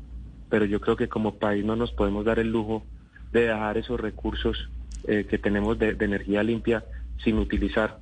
pero 0.50 0.64
yo 0.64 0.80
creo 0.80 0.96
que 0.96 1.08
como 1.08 1.38
país 1.38 1.64
no 1.64 1.76
nos 1.76 1.92
podemos 1.92 2.24
dar 2.24 2.38
el 2.38 2.52
lujo 2.52 2.84
de 3.32 3.42
dejar 3.42 3.78
esos 3.78 3.98
recursos 3.98 4.70
eh, 5.06 5.26
que 5.28 5.38
tenemos 5.38 5.78
de, 5.78 5.96
energía 5.98 6.42
limpia 6.42 6.84
sin 7.24 7.38
utilizar, 7.38 7.98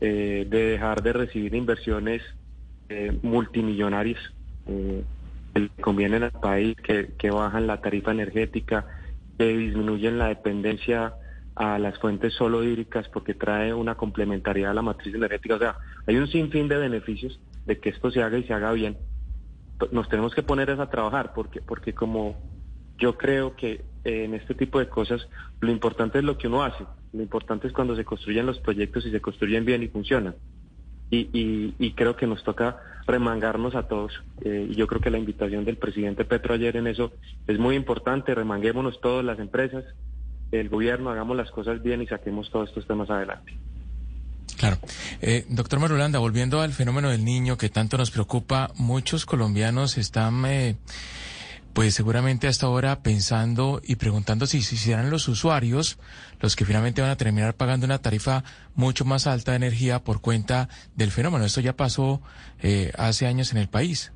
eh, 0.00 0.46
de 0.48 0.70
dejar 0.70 1.02
de 1.02 1.12
recibir 1.12 1.54
inversiones 1.54 2.22
eh, 2.88 3.16
multimillonarias 3.22 4.18
que 5.54 5.68
convienen 5.80 6.24
al 6.24 6.32
país, 6.32 6.76
que, 6.76 7.12
que 7.16 7.30
bajan 7.30 7.68
la 7.68 7.80
tarifa 7.80 8.10
energética, 8.10 8.84
que 9.38 9.56
disminuyen 9.56 10.18
la 10.18 10.28
dependencia 10.28 11.14
a 11.56 11.78
las 11.78 11.98
fuentes 11.98 12.34
solo 12.34 12.62
hídricas 12.62 13.08
porque 13.08 13.34
trae 13.34 13.72
una 13.72 13.94
complementariedad 13.94 14.72
a 14.72 14.74
la 14.74 14.82
matriz 14.82 15.14
energética. 15.14 15.56
O 15.56 15.58
sea, 15.58 15.76
hay 16.06 16.16
un 16.16 16.28
sinfín 16.28 16.68
de 16.68 16.76
beneficios 16.76 17.40
de 17.64 17.80
que 17.80 17.88
esto 17.88 18.10
se 18.10 18.22
haga 18.22 18.38
y 18.38 18.44
se 18.44 18.52
haga 18.52 18.72
bien. 18.72 18.98
Nos 19.90 20.08
tenemos 20.08 20.34
que 20.34 20.42
poner 20.42 20.70
a 20.70 20.90
trabajar 20.90 21.32
porque, 21.34 21.60
porque 21.62 21.94
como 21.94 22.36
yo 22.98 23.16
creo 23.16 23.56
que 23.56 23.84
en 24.04 24.34
este 24.34 24.54
tipo 24.54 24.78
de 24.78 24.88
cosas 24.88 25.26
lo 25.60 25.70
importante 25.70 26.18
es 26.18 26.24
lo 26.24 26.36
que 26.36 26.46
uno 26.46 26.62
hace. 26.62 26.84
Lo 27.12 27.22
importante 27.22 27.66
es 27.66 27.72
cuando 27.72 27.96
se 27.96 28.04
construyen 28.04 28.46
los 28.46 28.58
proyectos 28.60 29.06
y 29.06 29.10
se 29.10 29.20
construyen 29.20 29.64
bien 29.64 29.82
y 29.82 29.88
funcionan. 29.88 30.34
Y, 31.08 31.72
y, 31.78 31.92
creo 31.92 32.16
que 32.16 32.26
nos 32.26 32.42
toca 32.42 32.78
remangarnos 33.06 33.76
a 33.76 33.86
todos. 33.86 34.12
Eh, 34.42 34.66
y 34.70 34.74
yo 34.74 34.88
creo 34.88 35.00
que 35.00 35.10
la 35.10 35.18
invitación 35.18 35.64
del 35.64 35.76
presidente 35.76 36.24
Petro 36.24 36.54
ayer 36.54 36.76
en 36.76 36.88
eso 36.88 37.12
es 37.46 37.60
muy 37.60 37.76
importante. 37.76 38.34
Remanguémonos 38.34 39.00
todas 39.00 39.24
las 39.24 39.38
empresas, 39.38 39.84
el 40.52 40.68
gobierno, 40.68 41.10
hagamos 41.10 41.36
las 41.36 41.50
cosas 41.50 41.82
bien 41.82 42.02
y 42.02 42.06
saquemos 42.06 42.50
todos 42.50 42.68
estos 42.68 42.86
temas 42.86 43.10
adelante. 43.10 43.52
Claro. 44.56 44.78
Eh, 45.20 45.44
doctor 45.48 45.80
Marulanda, 45.80 46.18
volviendo 46.18 46.60
al 46.60 46.72
fenómeno 46.72 47.10
del 47.10 47.24
niño 47.24 47.58
que 47.58 47.68
tanto 47.68 47.98
nos 47.98 48.10
preocupa, 48.10 48.70
muchos 48.76 49.26
colombianos 49.26 49.98
están, 49.98 50.44
eh, 50.46 50.76
pues 51.74 51.94
seguramente 51.94 52.48
hasta 52.48 52.66
ahora 52.66 53.02
pensando 53.02 53.82
y 53.84 53.96
preguntando 53.96 54.46
si, 54.46 54.62
si 54.62 54.78
serán 54.78 55.10
los 55.10 55.28
usuarios 55.28 55.98
los 56.40 56.56
que 56.56 56.64
finalmente 56.64 57.02
van 57.02 57.10
a 57.10 57.16
terminar 57.16 57.54
pagando 57.54 57.86
una 57.86 57.98
tarifa 57.98 58.44
mucho 58.74 59.04
más 59.04 59.26
alta 59.26 59.52
de 59.52 59.58
energía 59.58 60.02
por 60.02 60.20
cuenta 60.20 60.68
del 60.94 61.10
fenómeno. 61.10 61.44
Esto 61.44 61.60
ya 61.60 61.76
pasó 61.76 62.22
eh, 62.62 62.92
hace 62.96 63.26
años 63.26 63.52
en 63.52 63.58
el 63.58 63.68
país. 63.68 64.12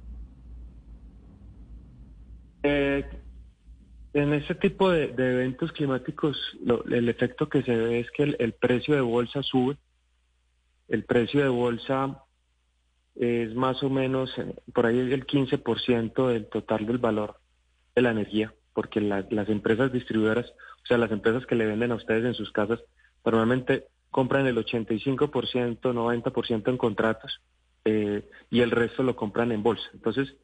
En 4.12 4.32
ese 4.34 4.54
tipo 4.56 4.90
de, 4.90 5.04
eventos 5.16 5.70
climáticos, 5.72 6.36
el 6.90 7.08
efecto 7.08 7.48
que 7.48 7.62
se 7.62 7.76
ve 7.76 8.00
es 8.00 8.10
que 8.10 8.24
el, 8.24 8.52
precio 8.54 8.94
de 8.94 9.00
bolsa 9.00 9.42
sube. 9.42 9.76
El 10.88 11.04
precio 11.04 11.42
de 11.42 11.48
bolsa 11.48 12.24
es 13.14 13.54
más 13.54 13.82
o 13.84 13.90
menos, 13.90 14.34
por 14.74 14.86
ahí 14.86 14.98
el 14.98 15.26
15% 15.26 16.28
del 16.28 16.46
total 16.46 16.86
del 16.86 16.98
valor 16.98 17.36
de 17.94 18.02
la 18.02 18.10
energía, 18.10 18.52
porque 18.72 19.00
las 19.00 19.48
empresas 19.48 19.92
distribuidoras, 19.92 20.50
o 20.82 20.86
sea, 20.86 20.98
las 20.98 21.12
empresas 21.12 21.46
que 21.46 21.54
le 21.54 21.66
venden 21.66 21.92
a 21.92 21.96
ustedes 21.96 22.24
en 22.24 22.34
sus 22.34 22.50
casas, 22.50 22.80
normalmente 23.24 23.86
compran 24.10 24.46
el 24.48 24.56
85%, 24.56 25.80
90% 25.80 26.68
en 26.68 26.76
contratos 26.76 27.40
eh, 27.84 28.28
y 28.50 28.60
el 28.60 28.72
resto 28.72 29.04
lo 29.04 29.14
compran 29.14 29.52
en 29.52 29.62
bolsa. 29.62 29.88
Entonces, 29.94 30.34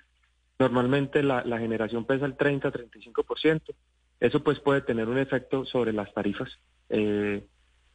Normalmente 0.58 1.22
la, 1.22 1.42
generación 1.58 2.04
pesa 2.04 2.26
el 2.26 2.36
30-35%. 2.36 3.74
Eso 4.20 4.42
pues 4.42 4.60
puede 4.60 4.80
tener 4.80 5.08
un 5.08 5.18
efecto 5.18 5.64
sobre 5.66 5.92
las 5.92 6.12
tarifas, 6.14 6.48
eh, 6.88 7.44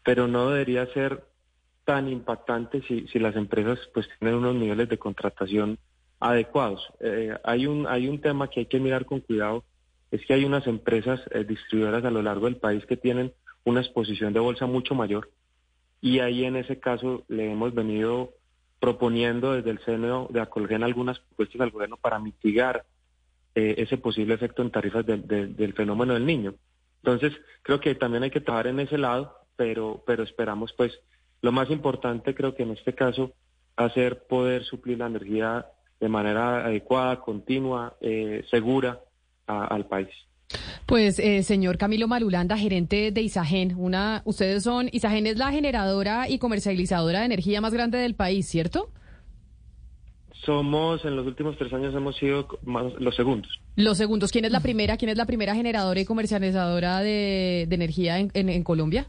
pero 0.04 0.28
no 0.28 0.50
debería 0.50 0.86
ser 0.94 1.24
tan 1.84 2.08
impactante 2.08 2.82
si, 2.84 3.08
si 3.08 3.18
las 3.18 3.36
empresas 3.36 3.80
pues 3.94 4.08
tienen 4.20 4.38
unos 4.38 4.56
niveles 4.56 4.88
de 4.90 5.00
contratación 5.00 5.80
adecuados. 6.20 6.88
Eh, 7.00 7.36
hay, 7.44 7.66
un, 7.66 7.88
hay 7.88 8.08
un 8.08 8.22
tema 8.22 8.50
que 8.50 8.62
hay 8.62 8.66
que 8.68 8.80
mirar 8.80 9.06
con 9.06 9.22
cuidado, 9.22 9.64
es 10.12 10.24
que 10.26 10.36
hay 10.36 10.46
unas 10.46 10.68
empresas 10.68 11.20
eh, 11.32 11.44
distribuidoras 11.44 12.06
a 12.06 12.12
lo 12.12 12.22
largo 12.22 12.46
del 12.46 12.58
país 12.58 12.86
que 12.86 12.98
tienen 12.98 13.34
una 13.64 13.82
exposición 13.82 14.34
de 14.34 14.40
bolsa 14.40 14.68
mucho 14.68 14.94
mayor 14.94 15.30
y 16.02 16.20
ahí 16.20 16.44
en 16.44 16.56
ese 16.56 16.80
caso 16.80 17.24
le 17.28 17.52
hemos 17.52 17.74
venido 17.74 18.34
proponiendo 18.82 19.54
desde 19.54 19.70
el 19.70 19.80
seno 19.86 20.28
de 20.32 20.42
Acolgen 20.42 20.84
algunas 20.84 21.20
propuestas 21.20 21.62
al 21.62 21.70
gobierno 21.70 21.98
para 21.98 22.18
mitigar 22.18 22.84
eh, 23.54 23.76
ese 23.78 23.98
posible 24.00 24.34
efecto 24.34 24.64
en 24.64 24.72
tarifas 24.72 25.06
del 25.06 25.74
fenómeno 25.76 26.16
del 26.16 26.26
niño. 26.26 26.56
Entonces, 27.04 27.32
creo 27.62 27.80
que 27.80 27.94
también 27.94 28.24
hay 28.24 28.32
que 28.32 28.42
trabajar 28.42 28.68
en 28.68 28.80
ese 28.80 28.98
lado, 28.98 29.38
pero, 29.56 30.04
pero 30.08 30.24
esperamos, 30.24 30.74
pues, 30.74 31.00
lo 31.44 31.52
más 31.52 31.70
importante 31.70 32.34
creo 32.34 32.56
que 32.56 32.64
en 32.64 32.72
este 32.72 32.96
caso, 32.96 33.34
hacer 33.76 34.26
poder 34.26 34.64
suplir 34.64 34.98
la 34.98 35.06
energía 35.06 35.68
de 36.00 36.10
manera 36.10 36.66
adecuada, 36.66 37.22
continua, 37.22 37.96
eh, 38.02 38.44
segura 38.50 39.00
al 39.46 39.86
país. 39.86 40.10
Pues, 40.92 41.20
eh, 41.20 41.42
señor 41.44 41.78
Camilo 41.78 42.10
Marulanda, 42.10 42.58
gerente 42.58 43.14
de 43.14 43.22
Isagen, 43.22 43.76
una, 43.78 44.24
ustedes 44.26 44.64
son, 44.64 44.90
Isagen 44.92 45.26
es 45.26 45.38
la 45.38 45.50
generadora 45.50 46.28
y 46.28 46.38
comercializadora 46.38 47.20
de 47.20 47.28
energía 47.28 47.62
más 47.62 47.74
grande 47.74 47.98
del 47.98 48.14
país, 48.14 48.46
¿cierto? 48.46 48.90
Somos, 50.44 51.06
en 51.06 51.16
los 51.16 51.26
últimos 51.26 51.58
tres 51.58 51.72
años 51.72 51.96
hemos 51.96 52.18
sido 52.18 52.46
los 53.00 53.16
segundos. 53.16 53.62
Los 53.78 53.98
segundos. 53.98 54.34
¿Quién 54.34 54.44
es 54.44 54.52
la 54.52 54.60
primera? 54.60 54.98
¿Quién 54.98 55.08
es 55.08 55.18
la 55.18 55.26
primera 55.26 55.56
generadora 55.56 55.98
y 55.98 56.04
comercializadora 56.04 57.00
de, 57.00 57.62
energía 57.72 58.20
en, 58.20 58.30
en 58.34 58.64
Colombia? 58.66 59.08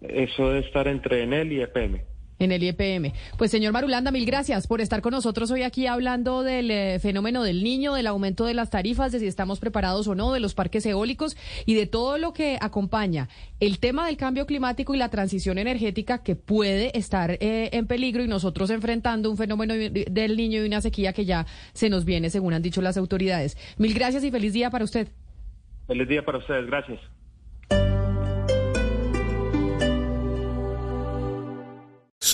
Eso 0.00 0.50
debe 0.50 0.64
estar 0.64 0.86
entre 0.86 1.24
Enel 1.24 1.50
y 1.50 1.60
EPM. 1.60 2.02
En 2.38 2.52
el 2.52 2.62
IEPM. 2.62 3.12
Pues 3.36 3.50
señor 3.50 3.72
Marulanda, 3.72 4.10
mil 4.10 4.24
gracias 4.24 4.66
por 4.66 4.80
estar 4.80 5.00
con 5.00 5.12
nosotros 5.12 5.50
hoy 5.50 5.62
aquí 5.62 5.86
hablando 5.86 6.42
del 6.42 6.70
eh, 6.70 6.98
fenómeno 7.00 7.42
del 7.42 7.64
niño, 7.64 7.94
del 7.94 8.06
aumento 8.06 8.44
de 8.44 8.54
las 8.54 8.70
tarifas, 8.70 9.12
de 9.12 9.18
si 9.18 9.26
estamos 9.26 9.58
preparados 9.58 10.06
o 10.06 10.14
no, 10.14 10.32
de 10.32 10.40
los 10.40 10.54
parques 10.54 10.86
eólicos 10.86 11.36
y 11.66 11.74
de 11.74 11.86
todo 11.86 12.18
lo 12.18 12.32
que 12.32 12.58
acompaña 12.60 13.28
el 13.60 13.78
tema 13.80 14.06
del 14.06 14.16
cambio 14.16 14.46
climático 14.46 14.94
y 14.94 14.98
la 14.98 15.08
transición 15.08 15.58
energética 15.58 16.22
que 16.22 16.36
puede 16.36 16.96
estar 16.96 17.32
eh, 17.32 17.70
en 17.72 17.86
peligro 17.86 18.22
y 18.22 18.28
nosotros 18.28 18.70
enfrentando 18.70 19.30
un 19.30 19.36
fenómeno 19.36 19.74
del 19.74 20.36
niño 20.36 20.62
y 20.62 20.66
una 20.66 20.80
sequía 20.80 21.12
que 21.12 21.24
ya 21.24 21.46
se 21.72 21.90
nos 21.90 22.04
viene, 22.04 22.30
según 22.30 22.52
han 22.52 22.62
dicho 22.62 22.82
las 22.82 22.96
autoridades. 22.96 23.56
Mil 23.78 23.94
gracias 23.94 24.24
y 24.24 24.30
feliz 24.30 24.52
día 24.52 24.70
para 24.70 24.84
usted. 24.84 25.08
Feliz 25.86 26.08
día 26.08 26.24
para 26.24 26.38
ustedes, 26.38 26.66
gracias. 26.66 27.00